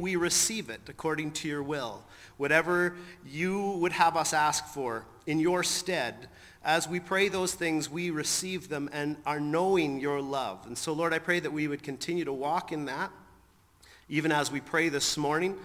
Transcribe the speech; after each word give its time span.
we 0.00 0.16
receive 0.16 0.70
it 0.70 0.80
according 0.88 1.32
to 1.32 1.48
your 1.48 1.62
will. 1.62 2.02
Whatever 2.36 2.96
you 3.26 3.72
would 3.72 3.92
have 3.92 4.16
us 4.16 4.32
ask 4.32 4.66
for 4.66 5.04
in 5.26 5.38
your 5.40 5.62
stead, 5.62 6.28
as 6.62 6.88
we 6.88 7.00
pray 7.00 7.28
those 7.28 7.54
things, 7.54 7.88
we 7.88 8.10
receive 8.10 8.68
them 8.68 8.90
and 8.92 9.16
are 9.24 9.40
knowing 9.40 10.00
your 10.00 10.20
love. 10.20 10.66
And 10.66 10.76
so, 10.76 10.92
Lord, 10.92 11.12
I 11.12 11.18
pray 11.18 11.40
that 11.40 11.52
we 11.52 11.68
would 11.68 11.82
continue 11.82 12.24
to 12.24 12.32
walk 12.32 12.72
in 12.72 12.84
that. 12.86 13.10
Even 14.08 14.32
as 14.32 14.50
we 14.50 14.60
pray 14.60 14.88
this 14.88 15.16
morning, 15.16 15.56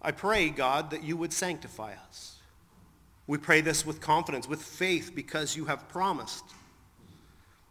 I 0.00 0.12
pray, 0.12 0.48
God, 0.50 0.90
that 0.90 1.02
you 1.02 1.16
would 1.16 1.32
sanctify 1.32 1.94
us. 2.08 2.36
We 3.26 3.38
pray 3.38 3.60
this 3.60 3.84
with 3.84 4.00
confidence, 4.00 4.48
with 4.48 4.62
faith, 4.62 5.12
because 5.14 5.56
you 5.56 5.64
have 5.64 5.88
promised. 5.88 6.44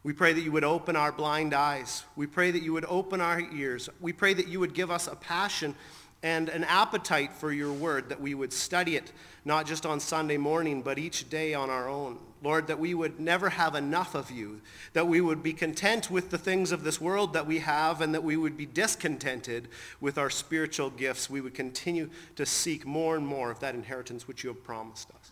We 0.03 0.13
pray 0.13 0.33
that 0.33 0.41
you 0.41 0.51
would 0.51 0.63
open 0.63 0.95
our 0.95 1.11
blind 1.11 1.53
eyes. 1.53 2.03
We 2.15 2.27
pray 2.27 2.51
that 2.51 2.61
you 2.63 2.73
would 2.73 2.85
open 2.85 3.21
our 3.21 3.39
ears. 3.39 3.89
We 3.99 4.13
pray 4.13 4.33
that 4.33 4.47
you 4.47 4.59
would 4.59 4.73
give 4.73 4.91
us 4.91 5.07
a 5.07 5.15
passion 5.15 5.75
and 6.23 6.49
an 6.49 6.63
appetite 6.63 7.33
for 7.33 7.51
your 7.51 7.71
word, 7.71 8.09
that 8.09 8.21
we 8.21 8.33
would 8.33 8.51
study 8.51 8.95
it 8.95 9.11
not 9.45 9.65
just 9.65 9.85
on 9.85 9.99
Sunday 9.99 10.37
morning, 10.37 10.81
but 10.81 10.99
each 10.99 11.29
day 11.29 11.53
on 11.53 11.69
our 11.69 11.87
own. 11.87 12.19
Lord, 12.43 12.67
that 12.67 12.79
we 12.79 12.93
would 12.93 13.19
never 13.19 13.49
have 13.49 13.75
enough 13.75 14.13
of 14.13 14.29
you, 14.29 14.61
that 14.93 15.07
we 15.07 15.21
would 15.21 15.41
be 15.41 15.53
content 15.53 16.11
with 16.11 16.29
the 16.29 16.37
things 16.37 16.71
of 16.71 16.83
this 16.83 17.01
world 17.01 17.33
that 17.33 17.47
we 17.47 17.59
have, 17.59 18.01
and 18.01 18.13
that 18.13 18.23
we 18.23 18.37
would 18.37 18.57
be 18.57 18.65
discontented 18.65 19.67
with 19.99 20.17
our 20.17 20.29
spiritual 20.29 20.89
gifts. 20.89 21.29
We 21.29 21.41
would 21.41 21.55
continue 21.55 22.09
to 22.35 22.45
seek 22.45 22.85
more 22.85 23.15
and 23.15 23.25
more 23.25 23.49
of 23.49 23.59
that 23.61 23.73
inheritance 23.73 24.27
which 24.27 24.43
you 24.43 24.49
have 24.49 24.63
promised 24.63 25.09
us. 25.11 25.31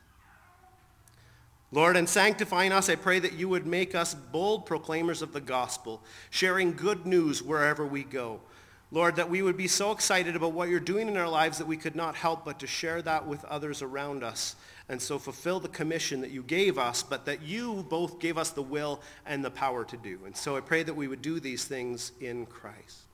Lord, 1.72 1.98
in 1.98 2.08
sanctifying 2.08 2.72
us, 2.72 2.90
I 2.90 2.96
pray 2.96 3.20
that 3.20 3.34
you 3.34 3.50
would 3.50 3.68
make 3.68 3.96
us 3.96 4.16
bold 4.16 4.66
proclaimers 4.66 5.22
of 5.22 5.34
the 5.34 5.42
gospel, 5.42 6.02
sharing 6.30 6.74
good 6.74 7.06
news 7.06 7.44
wherever 7.44 7.86
we 7.86 8.04
go. 8.04 8.40
Lord, 8.92 9.16
that 9.16 9.30
we 9.30 9.42
would 9.42 9.58
be 9.58 9.68
so 9.68 9.92
excited 9.92 10.36
about 10.36 10.54
what 10.54 10.70
you're 10.70 10.80
doing 10.80 11.08
in 11.08 11.18
our 11.18 11.28
lives 11.28 11.58
that 11.58 11.68
we 11.68 11.76
could 11.76 11.96
not 11.96 12.16
help 12.16 12.46
but 12.46 12.60
to 12.60 12.68
share 12.68 13.02
that 13.02 13.28
with 13.28 13.44
others 13.46 13.82
around 13.82 14.24
us. 14.24 14.56
And 14.88 15.02
so 15.02 15.18
fulfill 15.18 15.60
the 15.60 15.70
commission 15.70 16.22
that 16.22 16.30
you 16.30 16.44
gave 16.44 16.78
us, 16.78 17.02
but 17.02 17.26
that 17.26 17.42
you 17.42 17.86
both 17.90 18.20
gave 18.20 18.38
us 18.38 18.52
the 18.52 18.62
will 18.62 19.02
and 19.26 19.44
the 19.44 19.50
power 19.50 19.84
to 19.86 19.98
do. 19.98 20.20
And 20.26 20.38
so 20.38 20.56
I 20.56 20.62
pray 20.62 20.84
that 20.84 20.96
we 20.96 21.08
would 21.08 21.24
do 21.24 21.40
these 21.40 21.66
things 21.66 22.12
in 22.22 22.46
Christ. 22.46 23.06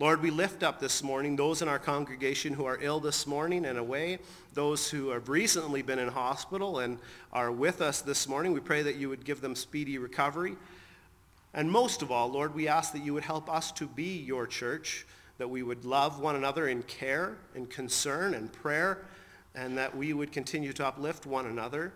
Lord, 0.00 0.22
we 0.22 0.30
lift 0.30 0.62
up 0.62 0.80
this 0.80 1.02
morning 1.02 1.36
those 1.36 1.60
in 1.60 1.68
our 1.68 1.78
congregation 1.78 2.54
who 2.54 2.64
are 2.64 2.78
ill 2.80 3.00
this 3.00 3.26
morning 3.26 3.66
and 3.66 3.78
away, 3.78 4.18
those 4.54 4.90
who 4.90 5.10
have 5.10 5.28
recently 5.28 5.82
been 5.82 5.98
in 5.98 6.08
hospital 6.08 6.78
and 6.78 6.98
are 7.32 7.52
with 7.52 7.82
us 7.82 8.00
this 8.00 8.26
morning. 8.26 8.52
We 8.52 8.60
pray 8.60 8.82
that 8.82 8.96
you 8.96 9.10
would 9.10 9.24
give 9.24 9.42
them 9.42 9.54
speedy 9.54 9.98
recovery. 9.98 10.56
And 11.52 11.70
most 11.70 12.02
of 12.02 12.12
all, 12.12 12.28
Lord, 12.28 12.54
we 12.54 12.68
ask 12.68 12.92
that 12.92 13.04
you 13.04 13.14
would 13.14 13.24
help 13.24 13.50
us 13.50 13.72
to 13.72 13.86
be 13.86 14.18
your 14.18 14.46
church, 14.46 15.06
that 15.38 15.50
we 15.50 15.62
would 15.62 15.84
love 15.84 16.20
one 16.20 16.36
another 16.36 16.68
in 16.68 16.82
care 16.84 17.38
and 17.54 17.68
concern 17.68 18.34
and 18.34 18.52
prayer, 18.52 19.04
and 19.54 19.76
that 19.76 19.96
we 19.96 20.12
would 20.12 20.30
continue 20.30 20.72
to 20.74 20.86
uplift 20.86 21.26
one 21.26 21.46
another. 21.46 21.92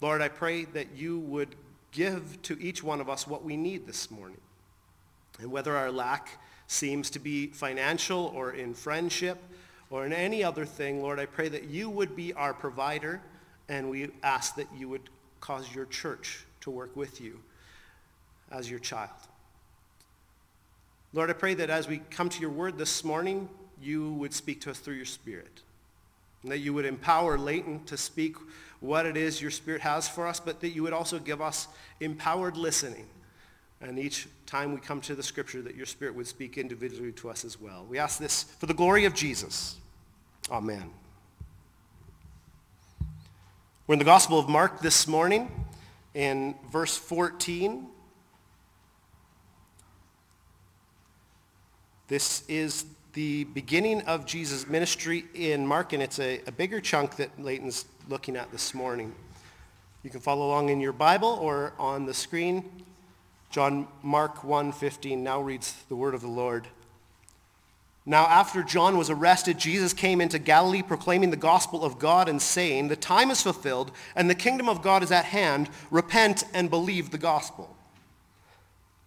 Lord, 0.00 0.22
I 0.22 0.28
pray 0.28 0.64
that 0.64 0.96
you 0.96 1.18
would 1.20 1.56
give 1.92 2.40
to 2.42 2.58
each 2.60 2.82
one 2.82 3.00
of 3.00 3.10
us 3.10 3.26
what 3.26 3.44
we 3.44 3.56
need 3.56 3.86
this 3.86 4.10
morning. 4.10 4.40
And 5.40 5.50
whether 5.50 5.76
our 5.76 5.90
lack 5.90 6.38
seems 6.68 7.10
to 7.10 7.18
be 7.18 7.48
financial 7.48 8.32
or 8.34 8.52
in 8.52 8.72
friendship 8.72 9.38
or 9.90 10.06
in 10.06 10.12
any 10.12 10.42
other 10.42 10.64
thing, 10.64 11.02
Lord, 11.02 11.18
I 11.18 11.26
pray 11.26 11.48
that 11.50 11.64
you 11.64 11.90
would 11.90 12.16
be 12.16 12.32
our 12.32 12.54
provider, 12.54 13.20
and 13.68 13.90
we 13.90 14.08
ask 14.22 14.54
that 14.56 14.68
you 14.76 14.88
would 14.88 15.10
cause 15.40 15.74
your 15.74 15.86
church 15.86 16.46
to 16.60 16.70
work 16.70 16.96
with 16.96 17.20
you 17.20 17.40
as 18.50 18.70
your 18.70 18.78
child. 18.78 19.10
Lord, 21.12 21.30
I 21.30 21.32
pray 21.32 21.54
that 21.54 21.70
as 21.70 21.88
we 21.88 21.98
come 22.10 22.28
to 22.28 22.40
your 22.40 22.50
word 22.50 22.76
this 22.76 23.02
morning, 23.02 23.48
you 23.80 24.12
would 24.14 24.34
speak 24.34 24.60
to 24.62 24.70
us 24.70 24.78
through 24.78 24.94
your 24.94 25.04
spirit. 25.04 25.62
And 26.42 26.52
that 26.52 26.58
you 26.58 26.74
would 26.74 26.84
empower 26.84 27.38
Leighton 27.38 27.84
to 27.84 27.96
speak 27.96 28.36
what 28.80 29.06
it 29.06 29.16
is 29.16 29.42
your 29.42 29.50
spirit 29.50 29.80
has 29.80 30.08
for 30.08 30.26
us, 30.26 30.38
but 30.38 30.60
that 30.60 30.68
you 30.70 30.82
would 30.82 30.92
also 30.92 31.18
give 31.18 31.40
us 31.40 31.66
empowered 32.00 32.56
listening. 32.56 33.06
And 33.80 33.98
each 33.98 34.28
time 34.46 34.72
we 34.72 34.80
come 34.80 35.00
to 35.02 35.14
the 35.14 35.22
scripture, 35.22 35.62
that 35.62 35.74
your 35.74 35.86
spirit 35.86 36.14
would 36.14 36.26
speak 36.26 36.58
individually 36.58 37.12
to 37.12 37.30
us 37.30 37.44
as 37.44 37.60
well. 37.60 37.86
We 37.88 37.98
ask 37.98 38.18
this 38.18 38.42
for 38.42 38.66
the 38.66 38.74
glory 38.74 39.04
of 39.04 39.14
Jesus. 39.14 39.76
Amen. 40.50 40.90
We're 43.86 43.94
in 43.94 43.98
the 43.98 44.04
Gospel 44.04 44.38
of 44.38 44.48
Mark 44.48 44.80
this 44.80 45.06
morning 45.06 45.50
in 46.14 46.54
verse 46.70 46.96
14. 46.96 47.86
This 52.08 52.42
is 52.48 52.86
the 53.12 53.44
beginning 53.44 54.00
of 54.02 54.24
Jesus' 54.24 54.66
ministry 54.66 55.26
in 55.34 55.66
Mark, 55.66 55.92
and 55.92 56.02
it's 56.02 56.18
a, 56.18 56.40
a 56.46 56.52
bigger 56.52 56.80
chunk 56.80 57.16
that 57.16 57.38
Leighton's 57.38 57.84
looking 58.08 58.34
at 58.34 58.50
this 58.50 58.72
morning. 58.72 59.14
You 60.02 60.08
can 60.08 60.20
follow 60.20 60.46
along 60.46 60.70
in 60.70 60.80
your 60.80 60.94
Bible 60.94 61.28
or 61.28 61.74
on 61.78 62.06
the 62.06 62.14
screen. 62.14 62.64
John 63.50 63.88
Mark 64.02 64.36
1:15 64.36 65.18
now 65.18 65.42
reads 65.42 65.74
the 65.90 65.96
word 65.96 66.14
of 66.14 66.22
the 66.22 66.28
Lord. 66.28 66.68
Now 68.06 68.24
after 68.24 68.62
John 68.62 68.96
was 68.96 69.10
arrested, 69.10 69.58
Jesus 69.58 69.92
came 69.92 70.22
into 70.22 70.38
Galilee 70.38 70.80
proclaiming 70.80 71.28
the 71.28 71.36
gospel 71.36 71.84
of 71.84 71.98
God 71.98 72.26
and 72.26 72.40
saying, 72.40 72.88
"The 72.88 72.96
time 72.96 73.30
is 73.30 73.42
fulfilled 73.42 73.92
and 74.16 74.30
the 74.30 74.34
kingdom 74.34 74.66
of 74.66 74.80
God 74.80 75.02
is 75.02 75.12
at 75.12 75.26
hand. 75.26 75.68
Repent 75.90 76.44
and 76.54 76.70
believe 76.70 77.10
the 77.10 77.18
gospel." 77.18 77.77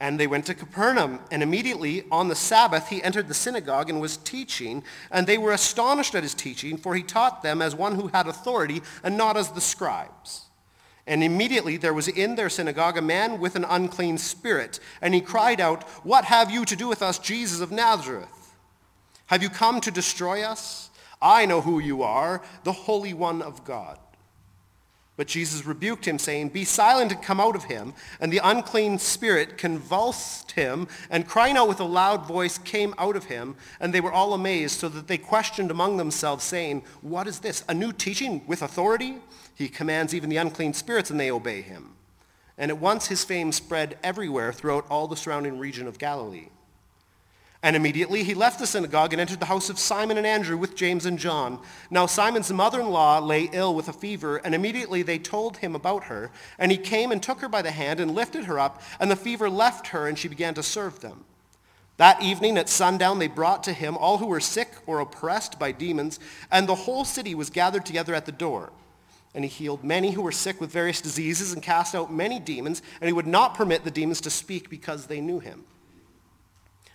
And 0.00 0.18
they 0.18 0.28
went 0.28 0.46
to 0.46 0.54
Capernaum, 0.54 1.18
and 1.30 1.42
immediately 1.42 2.04
on 2.12 2.28
the 2.28 2.36
Sabbath 2.36 2.88
he 2.88 3.02
entered 3.02 3.26
the 3.26 3.34
synagogue 3.34 3.90
and 3.90 4.00
was 4.00 4.16
teaching, 4.16 4.84
and 5.10 5.26
they 5.26 5.38
were 5.38 5.52
astonished 5.52 6.14
at 6.14 6.22
his 6.22 6.34
teaching, 6.34 6.76
for 6.76 6.94
he 6.94 7.02
taught 7.02 7.42
them 7.42 7.60
as 7.60 7.74
one 7.74 7.96
who 7.96 8.08
had 8.08 8.28
authority 8.28 8.80
and 9.02 9.16
not 9.16 9.36
as 9.36 9.50
the 9.50 9.60
scribes. 9.60 10.42
And 11.08 11.24
immediately 11.24 11.78
there 11.78 11.94
was 11.94 12.06
in 12.06 12.36
their 12.36 12.50
synagogue 12.50 12.98
a 12.98 13.02
man 13.02 13.40
with 13.40 13.56
an 13.56 13.64
unclean 13.64 14.18
spirit, 14.18 14.78
and 15.00 15.14
he 15.14 15.20
cried 15.20 15.60
out, 15.60 15.82
What 16.04 16.26
have 16.26 16.50
you 16.50 16.64
to 16.66 16.76
do 16.76 16.86
with 16.86 17.02
us, 17.02 17.18
Jesus 17.18 17.60
of 17.60 17.72
Nazareth? 17.72 18.28
Have 19.26 19.42
you 19.42 19.48
come 19.48 19.80
to 19.80 19.90
destroy 19.90 20.42
us? 20.42 20.90
I 21.20 21.46
know 21.46 21.60
who 21.60 21.80
you 21.80 22.02
are, 22.02 22.42
the 22.62 22.72
Holy 22.72 23.14
One 23.14 23.42
of 23.42 23.64
God. 23.64 23.98
But 25.18 25.26
Jesus 25.26 25.66
rebuked 25.66 26.06
him, 26.06 26.16
saying, 26.16 26.50
Be 26.50 26.64
silent 26.64 27.10
and 27.10 27.20
come 27.20 27.40
out 27.40 27.56
of 27.56 27.64
him. 27.64 27.92
And 28.20 28.32
the 28.32 28.40
unclean 28.40 29.00
spirit 29.00 29.58
convulsed 29.58 30.52
him, 30.52 30.86
and 31.10 31.26
crying 31.26 31.56
out 31.56 31.66
with 31.66 31.80
a 31.80 31.84
loud 31.84 32.24
voice 32.24 32.56
came 32.56 32.94
out 32.98 33.16
of 33.16 33.24
him. 33.24 33.56
And 33.80 33.92
they 33.92 34.00
were 34.00 34.12
all 34.12 34.32
amazed, 34.32 34.78
so 34.78 34.88
that 34.88 35.08
they 35.08 35.18
questioned 35.18 35.72
among 35.72 35.96
themselves, 35.96 36.44
saying, 36.44 36.84
What 37.02 37.26
is 37.26 37.40
this? 37.40 37.64
A 37.68 37.74
new 37.74 37.92
teaching 37.92 38.46
with 38.46 38.62
authority? 38.62 39.16
He 39.56 39.68
commands 39.68 40.14
even 40.14 40.30
the 40.30 40.36
unclean 40.36 40.72
spirits, 40.72 41.10
and 41.10 41.18
they 41.18 41.32
obey 41.32 41.62
him. 41.62 41.96
And 42.56 42.70
at 42.70 42.78
once 42.78 43.08
his 43.08 43.24
fame 43.24 43.50
spread 43.50 43.98
everywhere 44.04 44.52
throughout 44.52 44.86
all 44.88 45.08
the 45.08 45.16
surrounding 45.16 45.58
region 45.58 45.88
of 45.88 45.98
Galilee. 45.98 46.50
And 47.60 47.74
immediately 47.74 48.22
he 48.22 48.34
left 48.34 48.60
the 48.60 48.68
synagogue 48.68 49.12
and 49.12 49.20
entered 49.20 49.40
the 49.40 49.46
house 49.46 49.68
of 49.68 49.80
Simon 49.80 50.16
and 50.16 50.26
Andrew 50.26 50.56
with 50.56 50.76
James 50.76 51.06
and 51.06 51.18
John. 51.18 51.60
Now 51.90 52.06
Simon's 52.06 52.52
mother-in-law 52.52 53.18
lay 53.18 53.50
ill 53.52 53.74
with 53.74 53.88
a 53.88 53.92
fever, 53.92 54.36
and 54.36 54.54
immediately 54.54 55.02
they 55.02 55.18
told 55.18 55.56
him 55.56 55.74
about 55.74 56.04
her. 56.04 56.30
And 56.56 56.70
he 56.70 56.78
came 56.78 57.10
and 57.10 57.20
took 57.20 57.40
her 57.40 57.48
by 57.48 57.62
the 57.62 57.72
hand 57.72 57.98
and 57.98 58.14
lifted 58.14 58.44
her 58.44 58.60
up, 58.60 58.80
and 59.00 59.10
the 59.10 59.16
fever 59.16 59.50
left 59.50 59.88
her, 59.88 60.06
and 60.06 60.16
she 60.16 60.28
began 60.28 60.54
to 60.54 60.62
serve 60.62 61.00
them. 61.00 61.24
That 61.96 62.22
evening 62.22 62.56
at 62.58 62.68
sundown 62.68 63.18
they 63.18 63.26
brought 63.26 63.64
to 63.64 63.72
him 63.72 63.96
all 63.96 64.18
who 64.18 64.26
were 64.26 64.38
sick 64.38 64.70
or 64.86 65.00
oppressed 65.00 65.58
by 65.58 65.72
demons, 65.72 66.20
and 66.52 66.68
the 66.68 66.76
whole 66.76 67.04
city 67.04 67.34
was 67.34 67.50
gathered 67.50 67.84
together 67.84 68.14
at 68.14 68.24
the 68.24 68.30
door. 68.30 68.70
And 69.34 69.44
he 69.44 69.50
healed 69.50 69.82
many 69.82 70.12
who 70.12 70.22
were 70.22 70.30
sick 70.30 70.60
with 70.60 70.70
various 70.70 71.00
diseases 71.00 71.52
and 71.52 71.60
cast 71.60 71.96
out 71.96 72.12
many 72.12 72.38
demons, 72.38 72.82
and 73.00 73.08
he 73.08 73.12
would 73.12 73.26
not 73.26 73.54
permit 73.54 73.82
the 73.82 73.90
demons 73.90 74.20
to 74.20 74.30
speak 74.30 74.70
because 74.70 75.06
they 75.06 75.20
knew 75.20 75.40
him. 75.40 75.64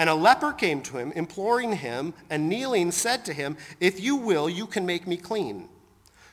And 0.00 0.08
a 0.08 0.14
leper 0.14 0.54
came 0.54 0.80
to 0.84 0.96
him, 0.96 1.12
imploring 1.12 1.74
him, 1.74 2.14
and 2.30 2.48
kneeling 2.48 2.90
said 2.90 3.22
to 3.26 3.34
him, 3.34 3.58
If 3.80 4.00
you 4.00 4.16
will, 4.16 4.48
you 4.48 4.66
can 4.66 4.86
make 4.86 5.06
me 5.06 5.18
clean. 5.18 5.68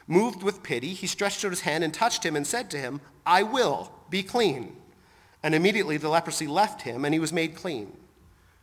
Moved 0.08 0.42
with 0.42 0.64
pity, 0.64 0.94
he 0.94 1.06
stretched 1.06 1.44
out 1.44 1.52
his 1.52 1.60
hand 1.60 1.84
and 1.84 1.94
touched 1.94 2.26
him 2.26 2.38
and 2.38 2.48
said 2.48 2.72
to 2.72 2.78
him, 2.78 3.02
I 3.26 3.44
will, 3.44 3.92
be 4.10 4.24
clean. 4.24 4.78
And 5.44 5.54
immediately 5.54 5.98
the 5.98 6.08
leprosy 6.08 6.48
left 6.48 6.84
him, 6.84 7.04
and 7.04 7.14
he 7.14 7.20
was 7.20 7.34
made 7.34 7.56
clean. 7.56 7.92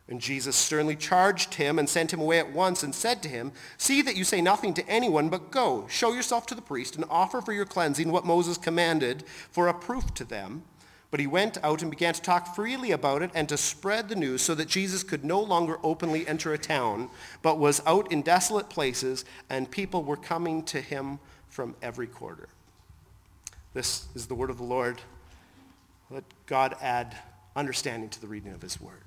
And 0.07 0.19
Jesus 0.19 0.55
sternly 0.55 0.95
charged 0.95 1.53
him 1.53 1.77
and 1.77 1.87
sent 1.87 2.11
him 2.11 2.19
away 2.19 2.39
at 2.39 2.51
once 2.51 2.81
and 2.81 2.95
said 2.95 3.21
to 3.21 3.29
him, 3.29 3.51
See 3.77 4.01
that 4.01 4.15
you 4.15 4.23
say 4.23 4.41
nothing 4.41 4.73
to 4.73 4.89
anyone, 4.89 5.29
but 5.29 5.51
go, 5.51 5.85
show 5.87 6.13
yourself 6.13 6.47
to 6.47 6.55
the 6.55 6.63
priest, 6.63 6.95
and 6.95 7.05
offer 7.11 7.41
for 7.41 7.53
your 7.53 7.65
cleansing 7.65 8.11
what 8.11 8.25
Moses 8.25 8.57
commanded 8.57 9.23
for 9.51 9.67
a 9.67 9.73
proof 9.75 10.15
to 10.15 10.25
them. 10.25 10.63
But 11.15 11.21
he 11.21 11.27
went 11.27 11.57
out 11.63 11.81
and 11.81 11.89
began 11.89 12.13
to 12.13 12.21
talk 12.21 12.55
freely 12.55 12.91
about 12.91 13.21
it 13.21 13.31
and 13.33 13.47
to 13.47 13.55
spread 13.55 14.09
the 14.09 14.17
news 14.17 14.41
so 14.41 14.53
that 14.53 14.67
Jesus 14.67 15.01
could 15.01 15.23
no 15.23 15.39
longer 15.39 15.77
openly 15.81 16.27
enter 16.27 16.51
a 16.51 16.57
town, 16.57 17.09
but 17.41 17.57
was 17.57 17.81
out 17.85 18.11
in 18.11 18.21
desolate 18.21 18.67
places, 18.67 19.23
and 19.49 19.71
people 19.71 20.03
were 20.03 20.17
coming 20.17 20.61
to 20.63 20.81
him 20.81 21.19
from 21.47 21.73
every 21.81 22.05
quarter. 22.05 22.49
This 23.73 24.07
is 24.13 24.27
the 24.27 24.35
word 24.35 24.49
of 24.49 24.57
the 24.57 24.65
Lord. 24.65 24.99
Let 26.09 26.25
God 26.47 26.75
add 26.81 27.15
understanding 27.55 28.09
to 28.09 28.19
the 28.19 28.27
reading 28.27 28.51
of 28.51 28.61
his 28.61 28.81
word. 28.81 29.05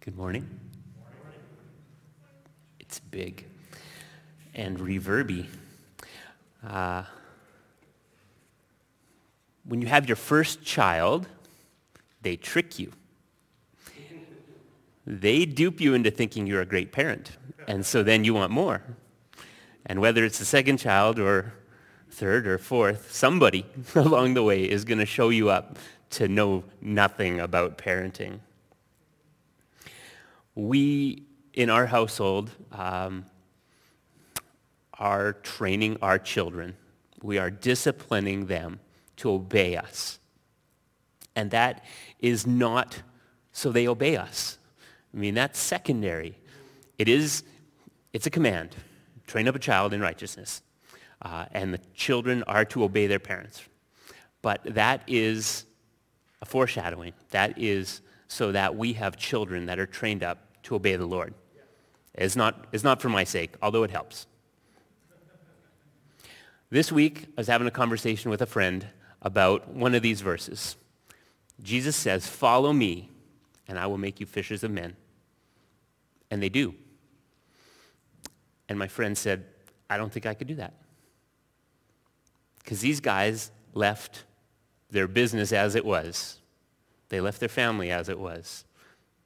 Good 0.00 0.16
morning. 0.16 0.48
It's 2.80 3.00
big 3.00 3.44
and 4.56 4.78
reverby. 4.80 5.46
Uh, 6.66 7.04
when 9.64 9.80
you 9.80 9.86
have 9.86 10.08
your 10.08 10.16
first 10.16 10.64
child, 10.64 11.28
they 12.22 12.34
trick 12.34 12.80
you. 12.80 12.90
They 15.06 15.44
dupe 15.44 15.80
you 15.80 15.94
into 15.94 16.10
thinking 16.10 16.48
you're 16.48 16.62
a 16.62 16.66
great 16.66 16.90
parent. 16.90 17.36
And 17.68 17.86
so 17.86 18.02
then 18.02 18.24
you 18.24 18.34
want 18.34 18.50
more. 18.50 18.82
And 19.84 20.00
whether 20.00 20.24
it's 20.24 20.40
the 20.40 20.44
second 20.44 20.78
child 20.78 21.20
or 21.20 21.52
third 22.10 22.48
or 22.48 22.58
fourth, 22.58 23.12
somebody 23.12 23.64
along 23.94 24.34
the 24.34 24.42
way 24.42 24.68
is 24.68 24.84
going 24.84 24.98
to 24.98 25.06
show 25.06 25.28
you 25.28 25.48
up 25.50 25.78
to 26.10 26.26
know 26.26 26.64
nothing 26.80 27.38
about 27.38 27.78
parenting 27.78 28.40
we, 30.56 31.22
in 31.52 31.70
our 31.70 31.86
household, 31.86 32.50
um, 32.72 33.26
are 34.98 35.34
training 35.34 35.98
our 36.02 36.18
children. 36.18 36.76
We 37.22 37.38
are 37.38 37.50
disciplining 37.50 38.46
them 38.46 38.80
to 39.16 39.30
obey 39.30 39.76
us. 39.76 40.18
And 41.34 41.50
that 41.50 41.84
is 42.18 42.46
not 42.46 43.02
so 43.52 43.72
they 43.72 43.88
obey 43.88 44.16
us. 44.16 44.58
I 45.14 45.18
mean, 45.18 45.34
that's 45.34 45.58
secondary. 45.58 46.36
It 46.98 47.08
is, 47.08 47.42
it's 48.12 48.26
a 48.26 48.30
command. 48.30 48.76
Train 49.26 49.48
up 49.48 49.54
a 49.54 49.58
child 49.58 49.92
in 49.92 50.00
righteousness. 50.00 50.62
Uh, 51.22 51.46
and 51.52 51.72
the 51.72 51.80
children 51.94 52.42
are 52.44 52.64
to 52.66 52.84
obey 52.84 53.06
their 53.06 53.18
parents. 53.18 53.62
But 54.42 54.62
that 54.64 55.02
is 55.06 55.64
a 56.42 56.44
foreshadowing. 56.44 57.12
That 57.30 57.58
is 57.58 58.02
so 58.28 58.52
that 58.52 58.76
we 58.76 58.92
have 58.94 59.16
children 59.16 59.66
that 59.66 59.78
are 59.78 59.86
trained 59.86 60.22
up 60.22 60.62
to 60.64 60.74
obey 60.74 60.96
the 60.96 61.06
Lord. 61.06 61.34
It's 62.14 62.36
not, 62.36 62.66
it's 62.72 62.84
not 62.84 63.00
for 63.00 63.08
my 63.08 63.24
sake, 63.24 63.54
although 63.62 63.82
it 63.82 63.90
helps. 63.90 64.26
This 66.76 66.92
week, 66.92 67.24
I 67.28 67.40
was 67.40 67.46
having 67.46 67.66
a 67.66 67.70
conversation 67.70 68.30
with 68.30 68.42
a 68.42 68.46
friend 68.46 68.86
about 69.22 69.70
one 69.70 69.94
of 69.94 70.02
these 70.02 70.20
verses. 70.20 70.76
Jesus 71.62 71.96
says, 71.96 72.26
follow 72.26 72.70
me, 72.70 73.08
and 73.66 73.78
I 73.78 73.86
will 73.86 73.96
make 73.96 74.20
you 74.20 74.26
fishers 74.26 74.62
of 74.62 74.70
men. 74.70 74.94
And 76.30 76.42
they 76.42 76.50
do. 76.50 76.74
And 78.68 78.78
my 78.78 78.88
friend 78.88 79.16
said, 79.16 79.46
I 79.88 79.96
don't 79.96 80.12
think 80.12 80.26
I 80.26 80.34
could 80.34 80.48
do 80.48 80.56
that. 80.56 80.74
Because 82.58 82.82
these 82.82 83.00
guys 83.00 83.50
left 83.72 84.24
their 84.90 85.08
business 85.08 85.54
as 85.54 85.76
it 85.76 85.84
was. 85.86 86.40
They 87.08 87.22
left 87.22 87.40
their 87.40 87.48
family 87.48 87.90
as 87.90 88.10
it 88.10 88.18
was 88.18 88.66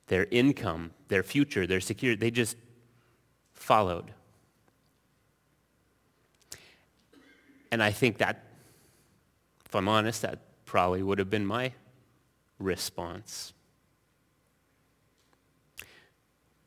their 0.07 0.29
income, 0.31 0.93
their 1.09 1.25
future, 1.25 1.67
their 1.67 1.81
security. 1.81 2.21
They 2.21 2.31
just 2.31 2.57
followed. 3.55 4.13
And 7.71 7.83
I 7.83 7.91
think 7.93 8.19
that, 8.19 8.45
if 9.67 9.75
I'm 9.75 9.89
honest, 9.89 10.23
that 10.23 10.41
probably 10.65 11.03
would 11.03 11.19
have 11.19 11.31
been 11.31 11.47
my 11.47 11.73
response. 12.59 13.53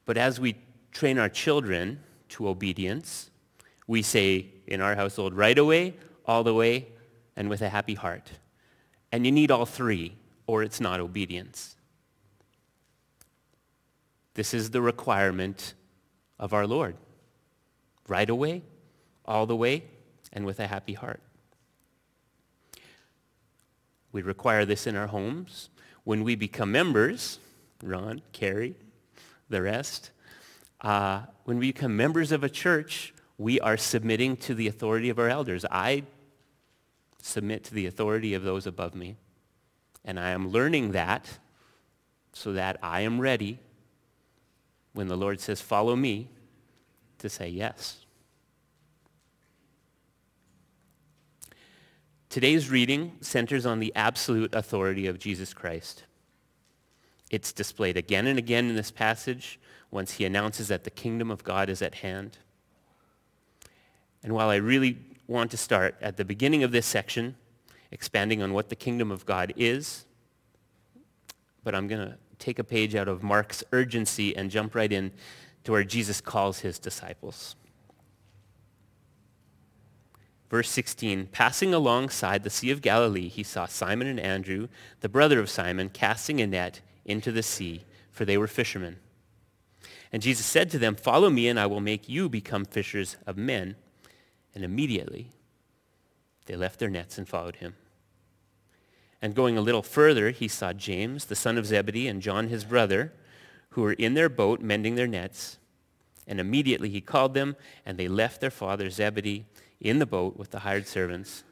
But 0.06 0.18
as 0.18 0.40
we 0.40 0.56
train 0.92 1.18
our 1.18 1.30
children 1.30 2.00
to 2.30 2.48
obedience, 2.48 3.30
we 3.88 4.02
say 4.02 4.48
in 4.68 4.82
our 4.82 4.96
household, 4.96 5.34
right 5.34 5.58
away, 5.58 5.96
all 6.26 6.44
the 6.44 6.54
way, 6.54 6.88
and 7.36 7.50
with 7.50 7.62
a 7.62 7.70
happy 7.70 7.96
heart. 7.96 8.32
And 9.12 9.26
you 9.26 9.32
need 9.32 9.52
all 9.52 9.66
three, 9.66 10.16
or 10.48 10.64
it's 10.64 10.80
not 10.80 11.00
obedience. 11.00 11.76
This 14.34 14.54
is 14.54 14.72
the 14.72 14.82
requirement 14.82 15.74
of 16.40 16.54
our 16.54 16.66
Lord. 16.66 16.96
Right 18.08 18.30
away, 18.30 18.64
all 19.26 19.46
the 19.46 19.56
way, 19.56 19.84
and 20.34 20.46
with 20.46 20.60
a 20.60 20.68
happy 20.68 20.94
heart. 20.94 21.22
We 24.12 24.22
require 24.22 24.66
this 24.66 24.86
in 24.86 24.96
our 24.96 25.08
homes. 25.08 25.70
When 26.04 26.24
we 26.24 26.36
become 26.36 26.72
members, 26.72 27.40
Ron, 27.82 28.22
Carrie, 28.34 28.76
the 29.50 29.62
rest, 29.62 30.12
uh, 30.82 31.22
when 31.46 31.60
we 31.60 31.72
become 31.72 31.96
members 31.96 32.32
of 32.32 32.44
a 32.44 32.50
church, 32.50 33.14
we 33.38 33.60
are 33.60 33.78
submitting 33.78 34.36
to 34.38 34.54
the 34.54 34.68
authority 34.68 35.10
of 35.10 35.18
our 35.18 35.30
elders. 35.30 35.66
I 35.72 36.04
submit 37.22 37.64
to 37.66 37.74
the 37.74 37.86
authority 37.86 38.34
of 38.34 38.44
those 38.44 38.68
above 38.68 38.94
me. 38.94 39.16
And 40.04 40.20
I 40.20 40.32
am 40.32 40.50
learning 40.50 40.92
that 40.92 41.40
so 42.34 42.54
that 42.54 42.78
I 42.84 43.02
am 43.02 43.22
ready 43.22 43.60
when 44.94 45.08
the 45.08 45.16
Lord 45.16 45.40
says, 45.40 45.62
follow 45.62 45.96
me, 45.96 46.30
to 47.20 47.30
say 47.30 47.48
yes. 47.48 48.03
Today's 52.34 52.72
reading 52.72 53.12
centers 53.22 53.64
on 53.64 53.78
the 53.78 53.94
absolute 53.96 54.56
authority 54.56 55.06
of 55.06 55.20
Jesus 55.20 55.54
Christ. 55.54 56.06
It's 57.30 57.54
displayed 57.54 57.96
again 57.96 58.26
and 58.26 58.40
again 58.40 58.70
in 58.70 58.76
this 58.76 58.90
passage 58.90 59.60
once 59.92 60.14
he 60.14 60.26
announces 60.26 60.68
that 60.70 60.84
the 60.84 60.90
kingdom 60.90 61.30
of 61.30 61.44
God 61.44 61.70
is 61.70 61.84
at 61.84 61.94
hand. 61.94 62.40
And 64.24 64.34
while 64.34 64.50
I 64.50 64.56
really 64.56 64.98
want 65.28 65.52
to 65.52 65.58
start 65.58 65.96
at 66.02 66.18
the 66.18 66.26
beginning 66.26 66.64
of 66.64 66.72
this 66.72 66.88
section, 66.88 67.36
expanding 67.92 68.42
on 68.42 68.52
what 68.52 68.70
the 68.70 68.76
kingdom 68.76 69.12
of 69.12 69.28
God 69.28 69.54
is, 69.56 70.06
but 71.64 71.76
I'm 71.76 71.88
going 71.88 72.08
to 72.08 72.18
take 72.40 72.58
a 72.58 72.64
page 72.64 72.96
out 72.96 73.08
of 73.08 73.22
Mark's 73.22 73.64
urgency 73.72 74.36
and 74.36 74.50
jump 74.50 74.74
right 74.74 74.92
in 74.92 75.12
to 75.66 75.72
where 75.72 75.84
Jesus 75.84 76.20
calls 76.20 76.62
his 76.62 76.80
disciples. 76.80 77.56
Verse 80.54 80.70
16, 80.70 81.30
passing 81.32 81.74
alongside 81.74 82.44
the 82.44 82.50
Sea 82.52 82.70
of 82.70 82.84
Galilee, 82.84 83.28
he 83.28 83.42
saw 83.42 83.66
Simon 83.66 84.06
and 84.06 84.20
Andrew, 84.20 84.68
the 85.00 85.10
brother 85.10 85.40
of 85.40 85.50
Simon, 85.50 85.90
casting 85.90 86.40
a 86.40 86.46
net 86.46 86.80
into 87.06 87.32
the 87.32 87.42
sea, 87.42 87.86
for 88.12 88.24
they 88.24 88.38
were 88.38 88.46
fishermen. 88.46 88.98
And 90.12 90.22
Jesus 90.22 90.46
said 90.46 90.70
to 90.70 90.78
them, 90.78 90.94
follow 90.94 91.32
me 91.32 91.48
and 91.48 91.60
I 91.60 91.66
will 91.66 91.80
make 91.80 92.08
you 92.08 92.30
become 92.30 92.66
fishers 92.66 93.18
of 93.26 93.36
men. 93.36 93.78
And 94.54 94.64
immediately 94.64 95.32
they 96.46 96.56
left 96.56 96.78
their 96.78 96.88
nets 96.88 97.18
and 97.18 97.28
followed 97.28 97.56
him. 97.56 97.74
And 99.24 99.34
going 99.34 99.58
a 99.58 99.62
little 99.62 99.82
further, 99.82 100.30
he 100.30 100.48
saw 100.48 100.72
James, 100.72 101.26
the 101.26 101.36
son 101.36 101.58
of 101.58 101.66
Zebedee, 101.66 102.08
and 102.08 102.22
John, 102.22 102.50
his 102.50 102.64
brother, 102.64 103.12
who 103.70 103.82
were 103.82 103.94
in 103.94 104.14
their 104.14 104.30
boat 104.30 104.62
mending 104.62 104.94
their 104.94 105.08
nets. 105.08 105.58
And 106.28 106.40
immediately 106.40 106.90
he 106.90 107.02
called 107.02 107.34
them, 107.34 107.56
and 107.88 107.98
they 107.98 108.08
left 108.08 108.40
their 108.40 108.52
father 108.52 108.92
Zebedee 108.92 109.46
in 109.84 110.00
the 110.00 110.06
boat 110.06 110.38
with 110.38 110.52
the 110.52 110.60
hired 110.60 110.88
servants, 110.88 111.44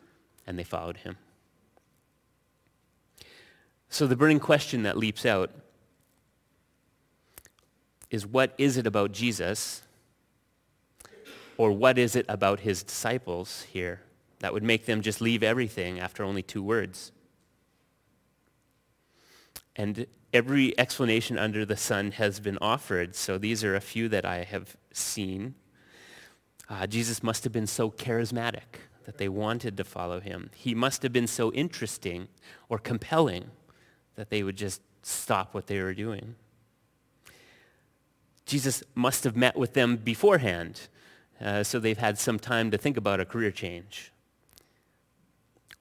and 0.47 0.57
they 0.57 0.63
followed 0.63 0.97
him. 0.97 1.17
So 3.89 4.07
the 4.07 4.15
burning 4.15 4.39
question 4.39 4.83
that 4.83 4.97
leaps 4.97 5.25
out 5.25 5.51
is 8.09 8.25
what 8.25 8.53
is 8.57 8.77
it 8.77 8.87
about 8.87 9.11
Jesus, 9.11 9.83
or 11.57 11.71
what 11.71 11.97
is 11.97 12.15
it 12.15 12.25
about 12.27 12.61
his 12.61 12.83
disciples 12.83 13.63
here 13.71 14.01
that 14.39 14.53
would 14.53 14.63
make 14.63 14.85
them 14.85 15.01
just 15.01 15.21
leave 15.21 15.43
everything 15.43 15.99
after 15.99 16.23
only 16.23 16.41
two 16.41 16.63
words? 16.63 17.11
And 19.75 20.05
every 20.33 20.77
explanation 20.79 21.37
under 21.37 21.65
the 21.65 21.77
sun 21.77 22.11
has 22.11 22.39
been 22.39 22.57
offered. 22.61 23.15
So 23.15 23.37
these 23.37 23.63
are 23.63 23.75
a 23.75 23.81
few 23.81 24.09
that 24.09 24.25
I 24.25 24.43
have 24.43 24.75
seen. 24.91 25.55
Uh, 26.71 26.87
Jesus 26.87 27.21
must 27.21 27.43
have 27.43 27.51
been 27.51 27.67
so 27.67 27.91
charismatic 27.91 28.79
that 29.03 29.17
they 29.17 29.27
wanted 29.27 29.75
to 29.75 29.83
follow 29.83 30.21
him. 30.21 30.49
He 30.55 30.73
must 30.73 31.03
have 31.03 31.11
been 31.11 31.27
so 31.27 31.51
interesting 31.51 32.29
or 32.69 32.77
compelling 32.77 33.51
that 34.15 34.29
they 34.29 34.41
would 34.41 34.55
just 34.55 34.81
stop 35.03 35.53
what 35.53 35.67
they 35.67 35.81
were 35.81 35.93
doing. 35.93 36.35
Jesus 38.45 38.83
must 38.95 39.25
have 39.25 39.35
met 39.35 39.57
with 39.57 39.73
them 39.73 39.97
beforehand, 39.97 40.87
uh, 41.41 41.63
so 41.63 41.77
they've 41.77 41.97
had 41.97 42.17
some 42.17 42.39
time 42.39 42.71
to 42.71 42.77
think 42.77 42.95
about 42.95 43.19
a 43.19 43.25
career 43.25 43.51
change. 43.51 44.13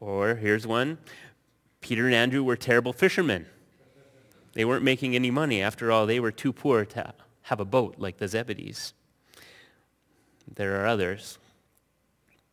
Or 0.01 0.35
here's 0.35 0.67
one 0.67 0.99
Peter 1.81 2.07
and 2.07 2.15
Andrew 2.17 2.43
were 2.43 2.57
terrible 2.57 2.93
fishermen. 2.93 3.47
They 4.55 4.65
weren't 4.65 4.83
making 4.83 5.15
any 5.15 5.31
money. 5.31 5.63
After 5.63 5.93
all, 5.93 6.07
they 6.07 6.19
were 6.19 6.33
too 6.33 6.53
poor 6.53 6.85
to 6.85 7.15
have 7.43 7.61
a 7.61 7.65
boat 7.65 7.95
like 7.99 8.17
the 8.17 8.27
Zebedees. 8.27 8.93
There 10.55 10.83
are 10.83 10.87
others. 10.87 11.39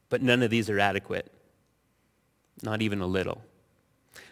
But 0.10 0.22
none 0.22 0.42
of 0.44 0.50
these 0.50 0.70
are 0.70 0.80
adequate. 0.80 1.32
Not 2.64 2.82
even 2.82 3.02
a 3.02 3.08
little. 3.08 3.42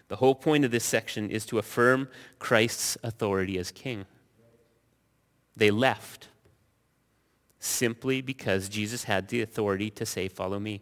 The 0.07 0.17
whole 0.17 0.35
point 0.35 0.65
of 0.65 0.71
this 0.71 0.83
section 0.83 1.29
is 1.29 1.45
to 1.47 1.57
affirm 1.57 2.09
Christ's 2.39 2.97
authority 3.03 3.57
as 3.57 3.71
king. 3.71 4.05
They 5.57 5.71
left 5.71 6.29
simply 7.59 8.21
because 8.21 8.69
Jesus 8.69 9.05
had 9.05 9.27
the 9.27 9.41
authority 9.41 9.89
to 9.91 10.05
say, 10.05 10.27
follow 10.27 10.59
me. 10.59 10.81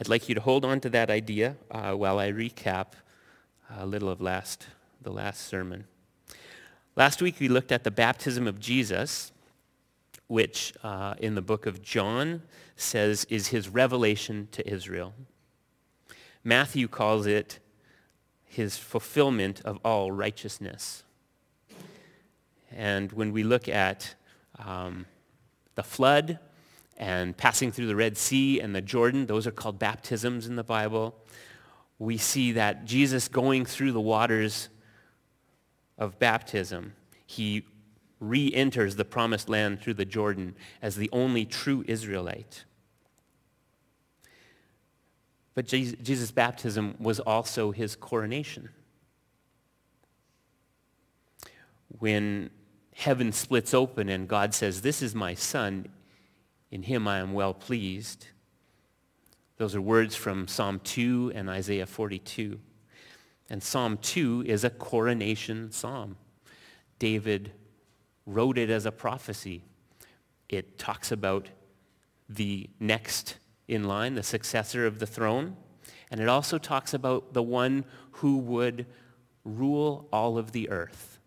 I'd 0.00 0.08
like 0.08 0.28
you 0.30 0.34
to 0.34 0.40
hold 0.40 0.64
on 0.64 0.80
to 0.80 0.90
that 0.90 1.10
idea 1.10 1.56
uh, 1.70 1.92
while 1.92 2.18
I 2.18 2.32
recap 2.32 2.92
a 3.76 3.84
little 3.84 4.08
of 4.08 4.20
last, 4.20 4.66
the 5.02 5.12
last 5.12 5.46
sermon. 5.46 5.84
Last 6.96 7.20
week 7.20 7.36
we 7.38 7.48
looked 7.48 7.70
at 7.70 7.84
the 7.84 7.90
baptism 7.90 8.46
of 8.46 8.58
Jesus, 8.58 9.30
which 10.30 10.72
uh, 10.84 11.12
in 11.18 11.34
the 11.34 11.42
book 11.42 11.66
of 11.66 11.82
John 11.82 12.42
says 12.76 13.26
is 13.28 13.48
his 13.48 13.68
revelation 13.68 14.46
to 14.52 14.66
Israel. 14.72 15.12
Matthew 16.44 16.86
calls 16.86 17.26
it 17.26 17.58
his 18.44 18.76
fulfillment 18.76 19.60
of 19.64 19.80
all 19.84 20.12
righteousness. 20.12 21.02
And 22.70 23.10
when 23.10 23.32
we 23.32 23.42
look 23.42 23.68
at 23.68 24.14
um, 24.64 25.04
the 25.74 25.82
flood 25.82 26.38
and 26.96 27.36
passing 27.36 27.72
through 27.72 27.88
the 27.88 27.96
Red 27.96 28.16
Sea 28.16 28.60
and 28.60 28.72
the 28.72 28.80
Jordan, 28.80 29.26
those 29.26 29.48
are 29.48 29.50
called 29.50 29.80
baptisms 29.80 30.46
in 30.46 30.54
the 30.54 30.62
Bible. 30.62 31.16
We 31.98 32.18
see 32.18 32.52
that 32.52 32.84
Jesus 32.84 33.26
going 33.26 33.64
through 33.64 33.90
the 33.90 34.00
waters 34.00 34.68
of 35.98 36.20
baptism, 36.20 36.94
he 37.26 37.64
re-enters 38.20 38.96
the 38.96 39.04
promised 39.04 39.48
land 39.48 39.80
through 39.80 39.94
the 39.94 40.04
Jordan 40.04 40.54
as 40.82 40.96
the 40.96 41.08
only 41.10 41.44
true 41.44 41.84
Israelite. 41.88 42.64
But 45.54 45.66
Jesus' 45.66 46.30
baptism 46.30 46.94
was 47.00 47.18
also 47.18 47.72
his 47.72 47.96
coronation. 47.96 48.68
When 51.98 52.50
heaven 52.94 53.32
splits 53.32 53.74
open 53.74 54.08
and 54.08 54.28
God 54.28 54.54
says, 54.54 54.82
this 54.82 55.02
is 55.02 55.14
my 55.14 55.34
son, 55.34 55.88
in 56.70 56.84
him 56.84 57.08
I 57.08 57.18
am 57.18 57.32
well 57.32 57.52
pleased. 57.52 58.26
Those 59.56 59.74
are 59.74 59.80
words 59.80 60.14
from 60.14 60.46
Psalm 60.46 60.80
2 60.84 61.32
and 61.34 61.50
Isaiah 61.50 61.86
42. 61.86 62.60
And 63.50 63.62
Psalm 63.62 63.98
2 64.00 64.44
is 64.46 64.62
a 64.62 64.70
coronation 64.70 65.72
psalm. 65.72 66.16
David 66.98 67.52
wrote 68.32 68.58
it 68.58 68.70
as 68.70 68.86
a 68.86 68.92
prophecy. 68.92 69.62
It 70.48 70.78
talks 70.78 71.12
about 71.12 71.48
the 72.28 72.70
next 72.78 73.36
in 73.68 73.84
line, 73.84 74.14
the 74.14 74.22
successor 74.22 74.86
of 74.86 74.98
the 74.98 75.06
throne. 75.06 75.56
And 76.10 76.20
it 76.20 76.28
also 76.28 76.58
talks 76.58 76.92
about 76.94 77.34
the 77.34 77.42
one 77.42 77.84
who 78.12 78.38
would 78.38 78.86
rule 79.44 80.08
all 80.12 80.38
of 80.38 80.52
the 80.52 80.68
earth. 80.70 81.18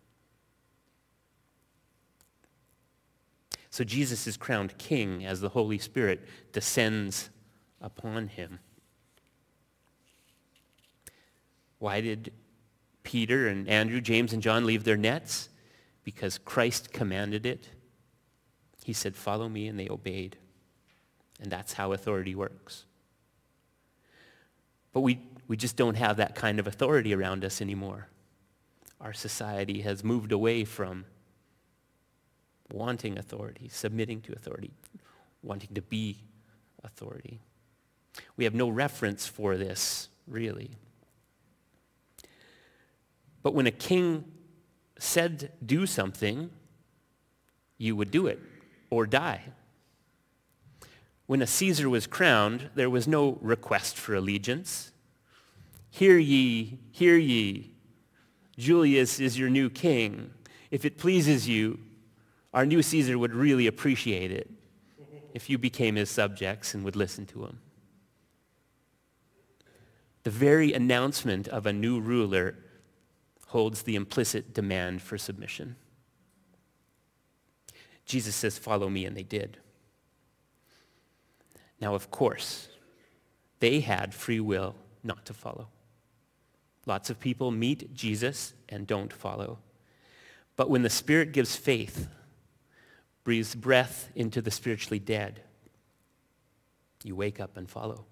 So 3.69 3.83
Jesus 3.83 4.27
is 4.27 4.37
crowned 4.37 4.77
king 4.77 5.25
as 5.25 5.41
the 5.41 5.49
Holy 5.49 5.79
Spirit 5.79 6.27
descends 6.51 7.29
upon 7.81 8.27
him. 8.27 8.59
Why 11.79 11.99
did 11.99 12.31
Peter 13.01 13.47
and 13.47 13.67
Andrew, 13.67 13.99
James 13.99 14.31
and 14.31 14.43
John 14.43 14.65
leave 14.65 14.83
their 14.83 14.95
nets? 14.95 15.49
Because 16.03 16.37
Christ 16.37 16.91
commanded 16.91 17.45
it. 17.45 17.69
He 18.83 18.93
said, 18.93 19.15
follow 19.15 19.47
me, 19.47 19.67
and 19.67 19.79
they 19.79 19.87
obeyed. 19.89 20.37
And 21.41 21.51
that's 21.51 21.73
how 21.73 21.93
authority 21.93 22.35
works. 22.35 22.85
But 24.91 25.01
we, 25.01 25.19
we 25.47 25.57
just 25.57 25.75
don't 25.75 25.95
have 25.95 26.17
that 26.17 26.35
kind 26.35 26.59
of 26.59 26.67
authority 26.67 27.13
around 27.13 27.43
us 27.43 27.61
anymore. 27.61 28.07
Our 29.01 29.13
society 29.13 29.81
has 29.81 30.03
moved 30.03 30.31
away 30.31 30.63
from 30.63 31.05
wanting 32.71 33.17
authority, 33.17 33.69
submitting 33.69 34.21
to 34.21 34.33
authority, 34.33 34.71
wanting 35.41 35.73
to 35.75 35.81
be 35.81 36.23
authority. 36.83 37.39
We 38.37 38.43
have 38.43 38.53
no 38.53 38.69
reference 38.69 39.27
for 39.27 39.57
this, 39.57 40.09
really. 40.27 40.71
But 43.41 43.53
when 43.53 43.67
a 43.67 43.71
king 43.71 44.23
said 44.97 45.51
do 45.65 45.85
something, 45.85 46.49
you 47.77 47.95
would 47.95 48.11
do 48.11 48.27
it 48.27 48.39
or 48.89 49.05
die. 49.05 49.41
When 51.25 51.41
a 51.41 51.47
Caesar 51.47 51.89
was 51.89 52.05
crowned, 52.05 52.69
there 52.75 52.89
was 52.89 53.07
no 53.07 53.37
request 53.41 53.97
for 53.97 54.13
allegiance. 54.13 54.91
Hear 55.89 56.17
ye, 56.17 56.79
hear 56.91 57.17
ye, 57.17 57.73
Julius 58.57 59.19
is 59.19 59.37
your 59.37 59.49
new 59.49 59.69
king. 59.69 60.31
If 60.69 60.85
it 60.85 60.97
pleases 60.97 61.47
you, 61.47 61.79
our 62.53 62.65
new 62.65 62.81
Caesar 62.81 63.17
would 63.17 63.33
really 63.33 63.67
appreciate 63.67 64.31
it 64.31 64.49
if 65.33 65.49
you 65.49 65.57
became 65.57 65.95
his 65.95 66.09
subjects 66.09 66.73
and 66.73 66.83
would 66.83 66.95
listen 66.95 67.25
to 67.27 67.45
him. 67.45 67.59
The 70.23 70.29
very 70.29 70.73
announcement 70.73 71.47
of 71.47 71.65
a 71.65 71.73
new 71.73 71.99
ruler 71.99 72.55
holds 73.53 73.83
the 73.83 73.95
implicit 73.95 74.51
demand 74.51 74.99
for 74.99 75.15
submission. 75.15 75.75
Jesus 78.03 78.35
says, 78.35 78.57
follow 78.57 78.89
me, 78.89 79.05
and 79.05 79.15
they 79.15 79.21
did. 79.21 79.59
Now, 81.79 81.93
of 81.93 82.09
course, 82.09 82.67
they 83.59 83.81
had 83.81 84.15
free 84.15 84.39
will 84.39 84.73
not 85.03 85.27
to 85.27 85.35
follow. 85.35 85.67
Lots 86.87 87.11
of 87.11 87.19
people 87.19 87.51
meet 87.51 87.93
Jesus 87.93 88.55
and 88.69 88.87
don't 88.87 89.13
follow. 89.13 89.59
But 90.55 90.71
when 90.71 90.81
the 90.81 90.89
Spirit 90.89 91.31
gives 91.31 91.55
faith, 91.55 92.07
breathes 93.23 93.53
breath 93.53 94.09
into 94.15 94.41
the 94.41 94.49
spiritually 94.49 94.97
dead, 94.97 95.41
you 97.03 97.15
wake 97.15 97.39
up 97.39 97.55
and 97.55 97.69
follow. 97.69 98.05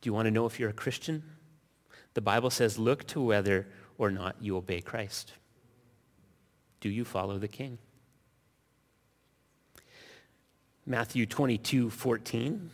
Do 0.00 0.08
you 0.08 0.12
want 0.12 0.26
to 0.26 0.32
know 0.32 0.46
if 0.46 0.58
you're 0.58 0.70
a 0.70 0.72
Christian? 0.74 1.22
The 2.16 2.22
Bible 2.22 2.48
says, 2.48 2.78
look 2.78 3.06
to 3.08 3.20
whether 3.20 3.66
or 3.98 4.10
not 4.10 4.36
you 4.40 4.56
obey 4.56 4.80
Christ. 4.80 5.34
Do 6.80 6.88
you 6.88 7.04
follow 7.04 7.36
the 7.36 7.46
King? 7.46 7.76
Matthew 10.86 11.26
22, 11.26 11.90
14. 11.90 12.70